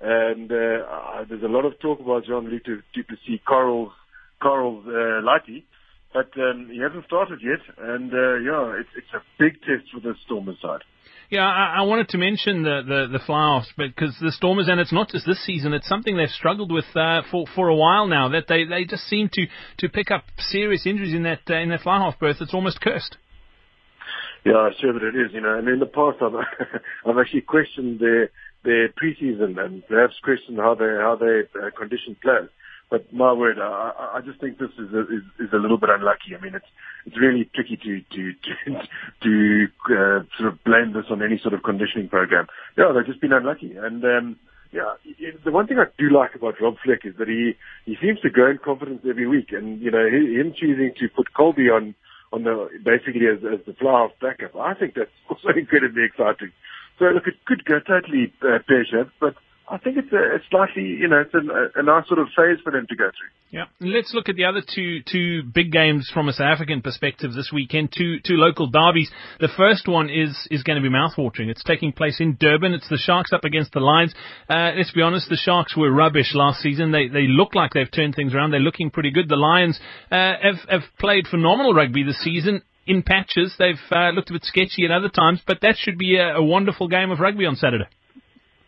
And 0.00 0.50
uh, 0.50 1.24
there's 1.28 1.42
a 1.42 1.48
lot 1.48 1.64
of 1.64 1.78
talk 1.80 2.00
about 2.00 2.24
Jean-Luc 2.24 2.64
du 2.64 3.04
Plessis, 3.04 3.40
Coral's, 3.46 3.92
Carl's 4.40 4.84
uh, 4.86 5.22
Lighty, 5.22 5.64
but 6.12 6.30
um, 6.40 6.68
he 6.70 6.80
hasn't 6.80 7.04
started 7.06 7.40
yet. 7.42 7.60
And 7.78 8.12
uh, 8.12 8.36
yeah, 8.36 8.80
it's, 8.80 8.90
it's 8.96 9.12
a 9.14 9.22
big 9.38 9.54
test 9.62 9.90
for 9.92 10.00
the 10.00 10.14
Stormers 10.24 10.58
side. 10.60 10.82
Yeah, 11.30 11.46
I, 11.46 11.78
I 11.78 11.82
wanted 11.82 12.10
to 12.10 12.18
mention 12.18 12.62
the 12.62 12.82
the, 12.86 13.18
the 13.18 13.24
fly-offs 13.24 13.72
because 13.76 14.14
the 14.20 14.32
Stormers, 14.32 14.68
and 14.68 14.78
it's 14.78 14.92
not 14.92 15.08
just 15.08 15.26
this 15.26 15.42
season; 15.44 15.72
it's 15.72 15.88
something 15.88 16.16
they've 16.16 16.28
struggled 16.28 16.70
with 16.70 16.84
uh, 16.94 17.22
for 17.30 17.46
for 17.54 17.68
a 17.68 17.74
while 17.74 18.06
now. 18.06 18.28
That 18.28 18.44
they, 18.48 18.64
they 18.64 18.84
just 18.84 19.04
seem 19.04 19.30
to, 19.32 19.46
to 19.78 19.88
pick 19.88 20.10
up 20.10 20.24
serious 20.38 20.86
injuries 20.86 21.14
in 21.14 21.22
that 21.22 21.40
uh, 21.48 21.56
in 21.56 21.70
that 21.70 21.80
fly-off 21.80 22.18
berth. 22.18 22.36
It's 22.40 22.52
almost 22.52 22.80
cursed. 22.80 23.16
Yeah, 24.44 24.68
sure 24.80 24.92
that 24.92 25.02
it 25.02 25.16
is. 25.16 25.32
You 25.32 25.40
know, 25.40 25.56
and 25.56 25.68
in 25.68 25.78
the 25.78 25.86
past, 25.86 26.18
I've 26.20 26.34
I've 27.06 27.18
actually 27.18 27.42
questioned 27.42 28.00
their 28.00 28.30
their 28.64 28.88
preseason 28.90 29.58
and 29.58 29.86
perhaps 29.86 30.14
questioned 30.22 30.58
how 30.58 30.74
they 30.74 30.84
how 30.84 31.16
they 31.18 31.42
uh, 31.58 31.70
condition 31.76 32.16
players. 32.20 32.50
But 32.92 33.10
my 33.10 33.32
word, 33.32 33.56
I, 33.58 34.16
I 34.16 34.20
just 34.20 34.38
think 34.38 34.58
this 34.58 34.68
is 34.78 34.92
a, 34.92 35.00
is, 35.00 35.24
is 35.40 35.52
a 35.54 35.56
little 35.56 35.78
bit 35.78 35.88
unlucky. 35.88 36.36
I 36.36 36.42
mean, 36.42 36.54
it's 36.54 36.68
it's 37.06 37.18
really 37.18 37.48
tricky 37.54 37.78
to 37.78 38.02
to 38.02 38.32
to, 38.66 38.76
to 39.22 39.66
uh, 39.96 40.20
sort 40.36 40.52
of 40.52 40.62
blame 40.62 40.92
this 40.92 41.06
on 41.08 41.22
any 41.22 41.38
sort 41.38 41.54
of 41.54 41.62
conditioning 41.62 42.10
program. 42.10 42.48
Yeah, 42.76 42.92
they've 42.94 43.06
just 43.06 43.22
been 43.22 43.32
unlucky. 43.32 43.78
And 43.78 44.04
um, 44.04 44.36
yeah, 44.72 44.92
the 45.42 45.50
one 45.50 45.66
thing 45.68 45.78
I 45.78 45.86
do 45.96 46.10
like 46.10 46.34
about 46.34 46.60
Rob 46.60 46.76
Fleck 46.84 47.06
is 47.06 47.16
that 47.16 47.28
he 47.28 47.56
he 47.86 47.96
seems 47.96 48.20
to 48.20 48.28
grow 48.28 48.50
in 48.50 48.58
confidence 48.58 49.00
every 49.08 49.26
week. 49.26 49.52
And 49.52 49.80
you 49.80 49.90
know, 49.90 50.04
him 50.04 50.52
choosing 50.54 50.92
to 51.00 51.08
put 51.16 51.32
Kolbe 51.32 51.74
on 51.74 51.94
on 52.30 52.44
the 52.44 52.68
basically 52.84 53.24
as, 53.26 53.38
as 53.38 53.64
the 53.64 53.72
flower 53.72 54.12
of 54.12 54.20
backup, 54.20 54.54
I 54.54 54.74
think 54.74 54.96
that's 54.96 55.16
also 55.30 55.48
incredibly 55.56 56.04
exciting. 56.04 56.52
So 56.98 57.06
look, 57.06 57.26
it 57.26 57.42
could 57.46 57.64
go 57.64 57.80
totally 57.80 58.34
uh, 58.42 58.58
pear 58.68 58.84
shaped, 58.84 59.16
but 59.18 59.34
I 59.68 59.78
think 59.78 59.96
it's 59.96 60.12
a 60.12 60.34
it's 60.34 60.44
slightly, 60.50 60.82
you 60.82 61.08
know, 61.08 61.20
it's 61.20 61.34
a, 61.34 61.80
a 61.80 61.82
nice 61.82 62.06
sort 62.08 62.18
of 62.18 62.26
phase 62.36 62.58
for 62.62 62.72
them 62.72 62.86
to 62.88 62.96
go 62.96 63.04
through. 63.04 63.30
Yeah. 63.50 63.64
Let's 63.80 64.12
look 64.12 64.28
at 64.28 64.36
the 64.36 64.44
other 64.44 64.60
two 64.60 65.02
two 65.02 65.42
big 65.44 65.70
games 65.70 66.10
from 66.12 66.28
a 66.28 66.32
South 66.32 66.46
African 66.46 66.82
perspective 66.82 67.32
this 67.32 67.50
weekend. 67.52 67.92
Two 67.96 68.18
two 68.20 68.34
local 68.34 68.66
derbies. 68.66 69.10
The 69.40 69.48
first 69.56 69.86
one 69.86 70.10
is 70.10 70.36
is 70.50 70.62
going 70.62 70.82
to 70.82 70.88
be 70.88 70.94
mouthwatering. 70.94 71.48
It's 71.48 71.62
taking 71.62 71.92
place 71.92 72.20
in 72.20 72.36
Durban. 72.40 72.72
It's 72.72 72.88
the 72.88 72.98
Sharks 72.98 73.32
up 73.32 73.44
against 73.44 73.72
the 73.72 73.80
Lions. 73.80 74.14
Uh, 74.48 74.72
let's 74.76 74.92
be 74.92 75.02
honest, 75.02 75.28
the 75.28 75.36
Sharks 75.36 75.76
were 75.76 75.92
rubbish 75.92 76.34
last 76.34 76.60
season. 76.60 76.90
They 76.90 77.08
they 77.08 77.26
look 77.28 77.54
like 77.54 77.72
they've 77.72 77.90
turned 77.90 78.14
things 78.14 78.34
around. 78.34 78.50
They're 78.50 78.60
looking 78.60 78.90
pretty 78.90 79.10
good. 79.10 79.28
The 79.28 79.36
Lions 79.36 79.78
uh, 80.10 80.34
have 80.42 80.60
have 80.68 80.82
played 80.98 81.26
phenomenal 81.28 81.72
rugby 81.72 82.02
this 82.02 82.22
season. 82.22 82.62
In 82.84 83.04
patches, 83.04 83.54
they've 83.60 83.76
uh, 83.92 84.10
looked 84.10 84.30
a 84.30 84.32
bit 84.32 84.44
sketchy 84.44 84.84
at 84.84 84.90
other 84.90 85.08
times, 85.08 85.40
but 85.46 85.58
that 85.62 85.76
should 85.78 85.98
be 85.98 86.16
a, 86.16 86.36
a 86.36 86.42
wonderful 86.42 86.88
game 86.88 87.12
of 87.12 87.20
rugby 87.20 87.46
on 87.46 87.54
Saturday. 87.54 87.86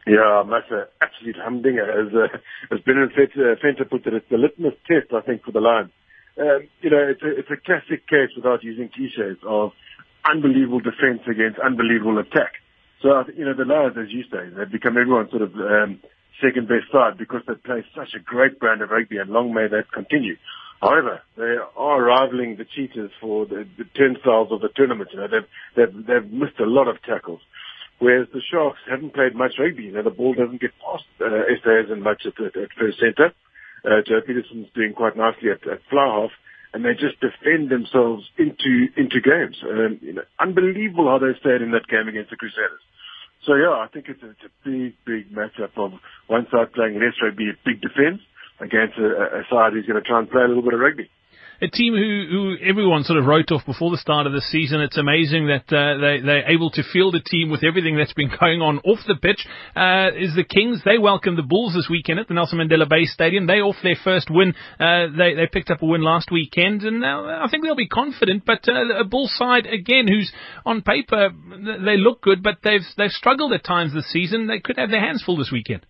Yeah, 0.06 0.44
that's 0.50 0.70
an 0.70 0.84
absolute 1.00 1.36
humdinger. 1.36 1.88
As, 1.88 2.12
uh, 2.12 2.74
as 2.74 2.80
Brendan 2.80 3.10
Venter 3.16 3.84
put 3.84 4.06
it, 4.06 4.14
it's 4.14 4.28
the 4.30 4.36
litmus 4.36 4.74
test, 4.86 5.12
I 5.14 5.20
think, 5.22 5.44
for 5.44 5.52
the 5.52 5.60
Lions. 5.60 5.90
Um, 6.38 6.68
you 6.82 6.90
know, 6.90 7.08
it's 7.08 7.22
a, 7.22 7.38
it's 7.38 7.50
a 7.50 7.56
classic 7.56 8.06
case, 8.06 8.30
without 8.36 8.62
using 8.62 8.90
cliches, 8.90 9.38
of 9.46 9.72
unbelievable 10.28 10.80
defense 10.80 11.22
against 11.30 11.58
unbelievable 11.58 12.18
attack. 12.18 12.60
So, 13.00 13.24
you 13.36 13.44
know, 13.44 13.54
the 13.54 13.64
Lions, 13.64 13.96
as 13.96 14.12
you 14.12 14.24
say, 14.24 14.50
they've 14.54 14.70
become 14.70 14.98
everyone's 14.98 15.30
sort 15.30 15.42
of 15.42 15.54
um, 15.54 16.00
second 16.42 16.68
best 16.68 16.92
side 16.92 17.16
because 17.16 17.42
they 17.46 17.54
play 17.54 17.84
such 17.96 18.12
a 18.14 18.20
great 18.20 18.58
brand 18.58 18.82
of 18.82 18.90
rugby, 18.90 19.18
and 19.18 19.30
long 19.30 19.54
may 19.54 19.68
that 19.68 19.92
continue. 19.92 20.36
However, 20.82 21.22
they 21.36 21.56
are 21.76 22.02
rivaling 22.02 22.56
the 22.56 22.66
Cheetahs 22.66 23.10
for 23.20 23.46
the, 23.46 23.66
the 23.78 23.84
turnstiles 23.96 24.52
of 24.52 24.60
the 24.60 24.68
tournament. 24.68 25.10
You 25.12 25.20
know, 25.20 25.28
they've, 25.28 25.48
they've, 25.76 26.06
they've 26.06 26.30
missed 26.30 26.60
a 26.60 26.66
lot 26.66 26.88
of 26.88 27.00
tackles. 27.02 27.40
Whereas 27.98 28.28
the 28.32 28.42
Sharks 28.42 28.80
haven't 28.90 29.14
played 29.14 29.34
much 29.34 29.54
rugby. 29.58 29.84
You 29.84 29.92
know, 29.92 30.02
the 30.02 30.10
ball 30.10 30.34
doesn't 30.34 30.60
get 30.60 30.72
past 30.82 31.04
uh, 31.20 31.46
SAS 31.62 31.90
and 31.90 32.02
much 32.02 32.26
at, 32.26 32.34
at, 32.42 32.56
at 32.56 32.68
first 32.78 32.98
centre. 32.98 33.32
Uh, 33.84 34.02
Joe 34.06 34.20
Pietersen's 34.20 34.68
doing 34.74 34.94
quite 34.94 35.16
nicely 35.16 35.50
at, 35.50 35.62
at 35.68 35.80
fly 35.90 36.06
half, 36.06 36.30
and 36.72 36.84
they 36.84 36.94
just 36.94 37.20
defend 37.20 37.70
themselves 37.70 38.24
into 38.36 38.88
into 38.96 39.20
games. 39.20 39.56
Um, 39.62 39.98
you 40.02 40.14
know, 40.14 40.26
unbelievable 40.40 41.06
how 41.06 41.18
they 41.18 41.38
stayed 41.38 41.62
in 41.62 41.70
that 41.72 41.86
game 41.86 42.08
against 42.08 42.30
the 42.30 42.36
Crusaders. 42.36 42.82
So 43.46 43.54
yeah, 43.54 43.76
I 43.76 43.86
think 43.92 44.08
it's 44.08 44.22
a, 44.22 44.30
it's 44.30 44.48
a 44.48 44.52
big, 44.64 44.96
big 45.04 45.30
matchup 45.30 45.76
of 45.76 45.92
one 46.26 46.46
side 46.50 46.72
playing 46.72 46.98
less 46.98 47.14
rugby, 47.22 47.52
a 47.52 47.56
big 47.64 47.80
defence, 47.80 48.24
against 48.58 48.96
a, 48.98 49.38
a 49.38 49.42
side 49.52 49.74
who's 49.76 49.86
going 49.86 50.02
to 50.02 50.08
try 50.08 50.18
and 50.18 50.30
play 50.30 50.42
a 50.42 50.48
little 50.48 50.64
bit 50.64 50.74
of 50.74 50.80
rugby 50.80 51.10
a 51.60 51.68
team 51.68 51.94
who, 51.94 52.26
who 52.30 52.56
everyone 52.62 53.04
sort 53.04 53.18
of 53.18 53.26
wrote 53.26 53.50
off 53.52 53.64
before 53.66 53.90
the 53.90 53.98
start 53.98 54.26
of 54.26 54.32
the 54.32 54.40
season. 54.40 54.80
It's 54.80 54.98
amazing 54.98 55.46
that 55.46 55.66
uh, 55.72 55.98
they, 56.00 56.20
they're 56.20 56.50
able 56.50 56.70
to 56.72 56.82
field 56.92 57.14
a 57.14 57.20
team 57.20 57.50
with 57.50 57.64
everything 57.64 57.96
that's 57.96 58.12
been 58.12 58.30
going 58.40 58.60
on 58.60 58.78
off 58.80 59.00
the 59.06 59.16
pitch. 59.16 59.46
Uh, 59.76 60.10
is 60.16 60.34
the 60.34 60.44
Kings. 60.44 60.82
They 60.84 60.98
welcome 60.98 61.36
the 61.36 61.42
Bulls 61.42 61.74
this 61.74 61.88
weekend 61.88 62.18
at 62.18 62.28
the 62.28 62.34
Nelson 62.34 62.58
Mandela 62.58 62.88
Bay 62.88 63.04
Stadium. 63.04 63.46
They 63.46 63.60
off 63.60 63.76
their 63.82 63.96
first 64.02 64.28
win. 64.30 64.54
Uh, 64.78 65.06
they, 65.16 65.34
they 65.34 65.46
picked 65.50 65.70
up 65.70 65.82
a 65.82 65.86
win 65.86 66.02
last 66.02 66.30
weekend, 66.30 66.82
and 66.82 67.00
now 67.00 67.44
I 67.44 67.48
think 67.48 67.64
they'll 67.64 67.76
be 67.76 67.88
confident. 67.88 68.44
But 68.44 68.68
uh, 68.68 69.00
a 69.00 69.04
Bull 69.04 69.28
side, 69.28 69.66
again, 69.66 70.08
who's 70.08 70.32
on 70.64 70.82
paper, 70.82 71.30
they 71.84 71.96
look 71.96 72.22
good, 72.22 72.42
but 72.42 72.58
they've, 72.62 72.84
they've 72.96 73.10
struggled 73.10 73.52
at 73.52 73.64
times 73.64 73.94
this 73.94 74.10
season. 74.10 74.46
They 74.46 74.60
could 74.60 74.76
have 74.78 74.90
their 74.90 75.00
hands 75.00 75.22
full 75.24 75.36
this 75.36 75.52
weekend. 75.52 75.86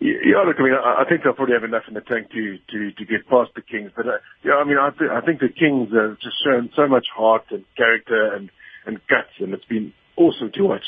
Yeah, 0.00 0.44
look, 0.46 0.56
I 0.58 0.62
mean, 0.62 0.74
I, 0.74 1.04
think 1.08 1.22
they'll 1.22 1.34
probably 1.34 1.54
have 1.54 1.64
enough 1.64 1.84
in 1.88 1.94
the 1.94 2.00
tank 2.00 2.30
to 2.30 2.58
to, 2.72 2.92
to 2.92 3.04
get 3.04 3.28
past 3.28 3.50
the 3.54 3.62
Kings. 3.62 3.92
But 3.94 4.06
uh, 4.06 4.18
yeah, 4.44 4.54
I 4.54 4.64
mean, 4.64 4.78
I, 4.78 4.90
th- 4.90 5.10
I 5.10 5.20
think 5.20 5.40
the 5.40 5.48
Kings 5.48 5.92
have 5.92 6.18
just 6.20 6.36
shown 6.44 6.70
so 6.76 6.88
much 6.88 7.06
heart 7.14 7.44
and 7.50 7.64
character 7.76 8.34
and 8.34 8.50
and 8.86 9.00
guts, 9.08 9.36
and 9.40 9.52
it's 9.54 9.64
been 9.64 9.92
awesome 10.16 10.52
to 10.54 10.62
watch. 10.62 10.84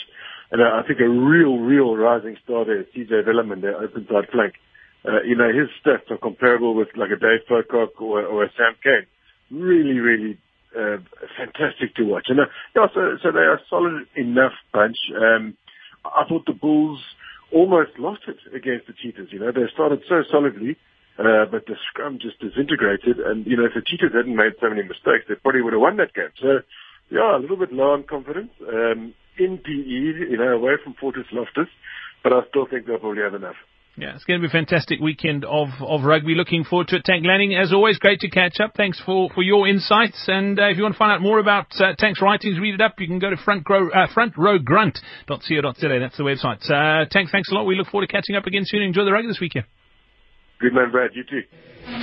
And 0.51 0.63
uh, 0.63 0.79
I 0.79 0.87
think 0.87 1.01
a 1.01 1.09
real, 1.09 1.59
real 1.59 1.97
rising 1.97 2.37
star 2.45 2.65
there 2.65 2.81
is 2.81 2.87
CJ 2.97 3.27
Velleman, 3.27 3.63
their 3.63 3.77
open 3.77 4.07
side 4.07 4.29
flank. 4.31 4.55
Uh, 5.05 5.23
you 5.23 5.37
know, 5.37 5.49
his 5.49 5.69
stats 5.83 6.11
are 6.11 6.19
comparable 6.19 6.75
with 6.75 6.89
like 6.97 7.11
a 7.11 7.19
Dave 7.19 7.47
Pocock 7.49 8.01
or, 8.01 8.23
or 8.23 8.45
a 8.45 8.51
Sam 8.57 8.75
Cane. 8.83 9.07
Really, 9.51 9.99
really 9.99 10.39
uh, 10.77 10.99
fantastic 11.37 11.95
to 11.97 12.05
watch. 12.05 12.27
And 12.29 12.41
uh, 12.41 12.47
yeah, 12.75 12.87
so, 12.95 13.17
so 13.23 13.33
they 13.33 13.41
are 13.41 13.55
a 13.55 13.61
solid 13.71 14.07
enough 14.17 14.53
bunch. 14.73 14.97
Um, 15.15 15.57
I 16.05 16.25
thought 16.29 16.47
the 16.47 16.53
Bulls 16.53 17.01
almost 17.53 17.99
lost 17.99 18.23
it 18.29 18.39
against 18.55 18.87
the 18.87 18.95
Cheetahs. 18.95 19.33
You 19.33 19.41
know, 19.41 19.53
they 19.53 19.67
started 19.73 20.03
so 20.09 20.23
solidly, 20.31 20.77
uh, 21.19 21.47
but 21.51 21.67
the 21.67 21.77
scrum 21.89 22.19
just 22.21 22.41
disintegrated. 22.41 23.19
And, 23.19 23.47
you 23.47 23.57
know, 23.57 23.65
if 23.65 23.75
the 23.75 23.83
Cheetahs 23.85 24.15
hadn't 24.15 24.37
made 24.37 24.59
so 24.61 24.69
many 24.69 24.83
mistakes, 24.83 25.27
they 25.29 25.37
probably 25.37 25.63
would 25.63 25.73
have 25.73 25.83
won 25.83 25.97
that 25.99 26.15
game. 26.15 26.35
So, 26.41 26.61
yeah, 27.11 27.37
a 27.37 27.41
little 27.41 27.57
bit 27.57 27.73
low 27.73 27.93
on 27.93 28.03
confidence. 28.03 28.51
Um, 28.61 29.15
in 29.39 29.59
PE, 29.59 30.33
you 30.33 30.39
know, 30.39 30.57
away 30.57 30.81
from 30.83 30.95
Fortis 30.95 31.27
Loftus, 31.33 31.69
but 32.23 32.33
I 32.33 32.41
still 32.49 32.67
think 32.67 32.87
they'll 32.87 32.99
probably 32.99 33.23
have 33.23 33.35
enough. 33.35 33.57
Yeah, 33.99 34.15
it's 34.15 34.25
going 34.25 34.41
to 34.41 34.47
be 34.47 34.51
a 34.51 34.53
fantastic 34.53 35.01
weekend 35.01 35.47
of, 35.47 35.69
of 35.81 36.05
rugby. 36.05 36.35
Looking 36.35 36.65
forward 36.65 36.89
to 36.89 36.97
it. 36.97 37.05
Tank 37.05 37.25
Lanning, 37.25 37.55
as 37.55 37.73
always, 37.73 37.99
great 37.99 38.21
to 38.21 38.29
catch 38.29 38.61
up. 38.61 38.73
Thanks 38.77 39.01
for, 39.01 39.31
for 39.35 39.43
your 39.43 39.67
insights. 39.67 40.27
And 40.29 40.61
uh, 40.61 40.69
if 40.69 40.77
you 40.77 40.83
want 40.83 40.95
to 40.95 40.99
find 40.99 41.13
out 41.13 41.23
more 41.23 41.39
about 41.39 41.69
uh, 41.81 41.95
Tank's 41.99 42.21
writings, 42.21 42.61
read 42.61 42.75
it 42.75 42.83
up. 42.83 42.97
You 42.99 43.07
can 43.07 43.19
go 43.19 43.31
to 43.31 43.39
front 43.39 43.65
row, 43.69 43.89
uh, 43.89 44.07
frontrowgrunt.co.za. 44.09 45.99
That's 45.99 46.17
the 46.19 46.25
website. 46.25 46.71
Uh, 46.71 47.07
Tank, 47.11 47.31
thanks 47.33 47.51
a 47.51 47.55
lot. 47.55 47.65
We 47.65 47.75
look 47.75 47.89
forward 47.89 48.07
to 48.07 48.13
catching 48.13 48.37
up 48.37 48.47
again 48.47 48.65
soon. 48.67 48.83
Enjoy 48.83 49.05
the 49.05 49.13
rugby 49.13 49.29
this 49.29 49.41
weekend. 49.41 49.65
Good 50.61 50.75
man, 50.75 50.91
Brad. 50.91 51.13
You 51.15 51.25
too. 51.25 51.43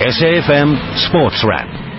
SAFM 0.00 1.08
Sports 1.08 1.44
Wrap. 1.46 1.93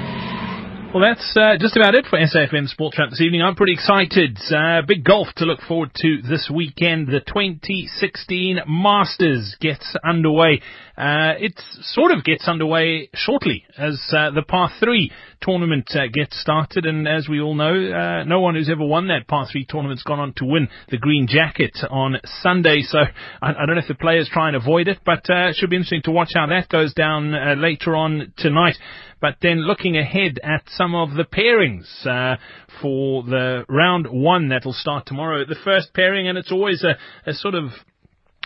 Well, 0.95 1.03
that's 1.03 1.35
uh, 1.35 1.57
just 1.59 1.75
about 1.75 1.93
it 1.93 2.05
for 2.09 2.17
SAFM 2.17 2.69
Sports 2.69 2.95
Chat 2.95 3.09
this 3.09 3.19
evening. 3.19 3.41
I'm 3.41 3.55
pretty 3.55 3.73
excited. 3.73 4.39
Uh, 4.49 4.81
big 4.87 5.03
golf 5.03 5.27
to 5.35 5.43
look 5.43 5.59
forward 5.67 5.91
to 5.95 6.21
this 6.21 6.49
weekend. 6.49 7.07
The 7.07 7.19
2016 7.19 8.59
Masters 8.65 9.57
gets 9.59 9.93
underway. 10.07 10.61
Uh, 10.97 11.35
it 11.37 11.61
sort 11.81 12.13
of 12.13 12.23
gets 12.23 12.47
underway 12.47 13.09
shortly 13.13 13.65
as 13.77 14.01
uh, 14.15 14.31
the 14.31 14.41
Par 14.41 14.69
3 14.79 15.11
tournament 15.41 15.91
uh, 15.93 16.07
gets 16.13 16.39
started. 16.39 16.85
And 16.85 17.09
as 17.09 17.27
we 17.27 17.41
all 17.41 17.55
know, 17.55 17.73
uh, 17.75 18.23
no 18.23 18.39
one 18.39 18.55
who's 18.55 18.69
ever 18.69 18.85
won 18.85 19.09
that 19.09 19.27
Par 19.27 19.47
3 19.51 19.65
tournament's 19.67 20.03
gone 20.03 20.21
on 20.21 20.31
to 20.37 20.45
win 20.45 20.69
the 20.87 20.97
green 20.97 21.27
jacket 21.27 21.77
on 21.89 22.15
Sunday. 22.41 22.83
So 22.83 22.99
I, 22.99 23.49
I 23.49 23.65
don't 23.65 23.75
know 23.75 23.81
if 23.81 23.89
the 23.89 23.95
players 23.95 24.29
try 24.31 24.47
and 24.47 24.55
avoid 24.55 24.87
it, 24.87 24.99
but 25.05 25.25
it 25.27 25.57
should 25.57 25.69
be 25.69 25.75
interesting 25.75 26.03
to 26.03 26.11
watch 26.11 26.29
how 26.35 26.47
that 26.47 26.69
goes 26.69 26.93
down 26.93 27.33
later 27.61 27.97
on 27.97 28.31
tonight. 28.37 28.77
But 29.25 29.37
then 29.41 29.65
looking 29.65 29.97
ahead 29.97 30.39
at 30.43 30.61
some 30.67 30.93
of 30.93 31.15
the 31.15 31.23
pairings 31.23 32.05
uh, 32.05 32.37
for 32.79 33.23
the 33.23 33.65
round 33.67 34.05
one 34.05 34.49
that'll 34.49 34.71
start 34.71 35.07
tomorrow. 35.07 35.43
The 35.49 35.55
first 35.63 35.95
pairing, 35.95 36.27
and 36.27 36.37
it's 36.37 36.51
always 36.51 36.83
a, 36.83 36.95
a 37.27 37.33
sort 37.33 37.55
of 37.55 37.71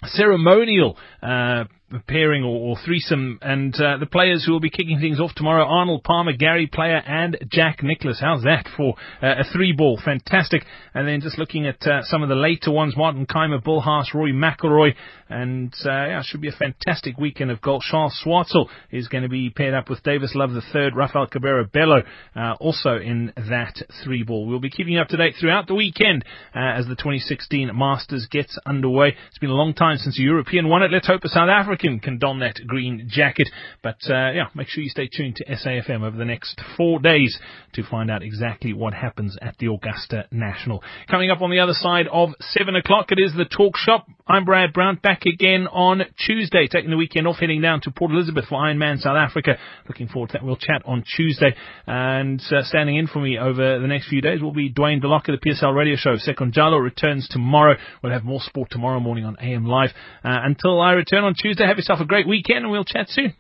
ceremonial 0.06 0.98
uh, 1.22 1.66
pairing 2.08 2.44
or, 2.44 2.72
or 2.72 2.78
threesome. 2.86 3.40
And 3.42 3.74
uh, 3.76 3.98
the 3.98 4.06
players 4.06 4.46
who 4.46 4.52
will 4.52 4.60
be 4.60 4.70
kicking 4.70 5.00
things 5.00 5.20
off 5.20 5.34
tomorrow: 5.36 5.66
Arnold 5.66 6.04
Palmer, 6.04 6.34
Gary 6.34 6.68
Player, 6.68 6.98
and 6.98 7.38
Jack 7.50 7.82
Nicklaus. 7.84 8.20
How's 8.22 8.44
that 8.44 8.68
for 8.76 8.96
uh, 9.22 9.36
a 9.40 9.44
three 9.52 9.74
ball? 9.74 10.00
Fantastic. 10.04 10.64
And 10.94 11.08
then 11.08 11.22
just 11.22 11.38
looking 11.38 11.66
at 11.66 11.86
uh, 11.86 12.02
some 12.04 12.24
of 12.24 12.30
the 12.30 12.36
later 12.36 12.72
ones: 12.72 12.96
Martin 12.96 13.26
Kaymer, 13.26 13.64
Bill 13.64 13.82
Haas, 13.82 14.12
Rory 14.14 14.34
McIlroy, 14.34 14.94
and 15.30 15.74
uh, 15.86 15.90
yeah, 15.90 16.22
should 16.24 16.42
be 16.42 16.50
a 16.50 16.54
fantastic 16.54 17.18
weekend 17.18 17.52
of 17.52 17.62
golf. 17.62 17.84
Charl 17.84 18.12
Schwartzel 18.24 18.68
is 18.92 19.08
going 19.08 19.24
to 19.24 19.30
be 19.30 19.50
paired 19.50 19.74
up 19.74 19.90
with 19.90 20.04
Davis 20.04 20.34
Love 20.36 20.52
III, 20.52 20.92
Rafael 20.96 21.28
Cabrera 21.28 21.66
Bello, 21.66 22.02
uh, 22.36 22.54
also 22.60 22.98
in 22.98 23.34
that 23.36 23.76
three 24.04 24.24
ball. 24.24 24.48
We'll 24.48 24.60
be 24.60 24.70
keeping 24.70 24.94
you 24.94 25.02
up 25.02 25.08
to 25.10 25.18
date 25.18 25.36
throughout 25.40 25.68
the 25.68 25.76
weekend 25.76 26.24
uh, 26.56 26.60
as 26.60 26.86
the 26.86 26.96
2016 26.96 27.72
Masters 27.74 28.28
gets 28.30 28.58
underway. 28.66 29.16
It's 29.30 29.40
been 29.40 29.50
a 29.50 29.54
long 29.54 29.74
time 29.74 29.98
since 29.98 30.20
a 30.20 30.22
European 30.22 30.68
won 30.68 30.84
it. 30.84 30.92
Let's 30.92 31.08
hope 31.08 31.24
a 31.24 31.30
South 31.30 31.50
African 31.50 31.79
can 31.80 32.20
don 32.20 32.40
that 32.40 32.56
green 32.68 33.08
jacket. 33.10 33.50
But 33.82 33.98
uh, 34.10 34.32
yeah, 34.32 34.46
make 34.56 34.68
sure 34.68 34.84
you 34.84 34.90
stay 34.90 35.08
tuned 35.08 35.38
to 35.38 35.46
SAFM 35.46 36.02
over 36.02 36.18
the 36.18 36.26
next 36.26 36.62
four 36.78 37.00
days 37.00 37.40
to 37.74 37.84
find 37.84 38.12
out 38.12 38.24
exactly 38.24 38.74
what 38.74 38.94
happens 38.94 39.38
at 39.42 39.58
the 39.58 39.68
Augusta 39.68 40.26
National. 40.32 40.84
Coming 41.10 41.32
up 41.32 41.42
on 41.42 41.52
the 41.52 41.60
other 41.60 41.74
side 41.74 42.08
of 42.12 42.30
seven 42.40 42.76
o'clock, 42.76 43.12
it 43.12 43.20
is 43.20 43.34
the 43.36 43.46
Talk 43.46 43.78
Shop. 43.78 44.08
I'm 44.28 44.46
Brad 44.46 44.74
Brown, 44.74 45.00
back 45.02 45.26
again 45.26 45.68
on 45.68 46.04
Tuesday, 46.26 46.68
taking 46.68 46.92
the 46.92 46.98
weekend 46.98 47.28
off, 47.28 47.38
heading 47.38 47.62
down 47.62 47.82
to 47.82 47.92
Port 47.92 48.12
Elizabeth 48.12 48.46
for 48.48 48.60
Ironman 48.60 49.00
South 49.00 49.18
Africa. 49.18 49.58
Looking 49.88 50.08
forward 50.08 50.30
to 50.30 50.34
that. 50.34 50.44
We'll 50.44 50.56
chat 50.56 50.84
on 50.86 51.04
Tuesday. 51.16 51.56
And 51.88 52.40
uh, 52.52 52.64
standing 52.64 52.96
in 52.96 53.08
for 53.08 53.20
me 53.20 53.40
over 53.40 53.80
the 53.80 53.88
next 53.88 54.10
few 54.10 54.22
days 54.22 54.42
will 54.42 54.54
be 54.54 54.72
Dwayne 54.72 55.02
Delocker, 55.02 55.28
the 55.28 55.50
PSL 55.50 55.76
radio 55.76 55.96
show. 55.96 56.16
Sekonjalo 56.16 56.82
returns 56.82 57.28
tomorrow. 57.30 57.76
We'll 58.04 58.14
have 58.14 58.24
more 58.24 58.40
sport 58.42 58.70
tomorrow 58.70 59.00
morning 59.00 59.26
on 59.26 59.38
AM 59.42 59.66
Live. 59.66 59.92
Uh, 60.24 60.38
until 60.44 60.80
I 60.80 60.92
return 60.92 61.24
on 61.24 61.34
Tuesday, 61.34 61.66
have 61.70 61.78
yourself 61.78 62.00
a 62.00 62.06
great 62.06 62.28
weekend 62.28 62.66
and 62.66 62.72
we'll 62.72 62.84
chat 62.84 63.08
soon. 63.10 63.34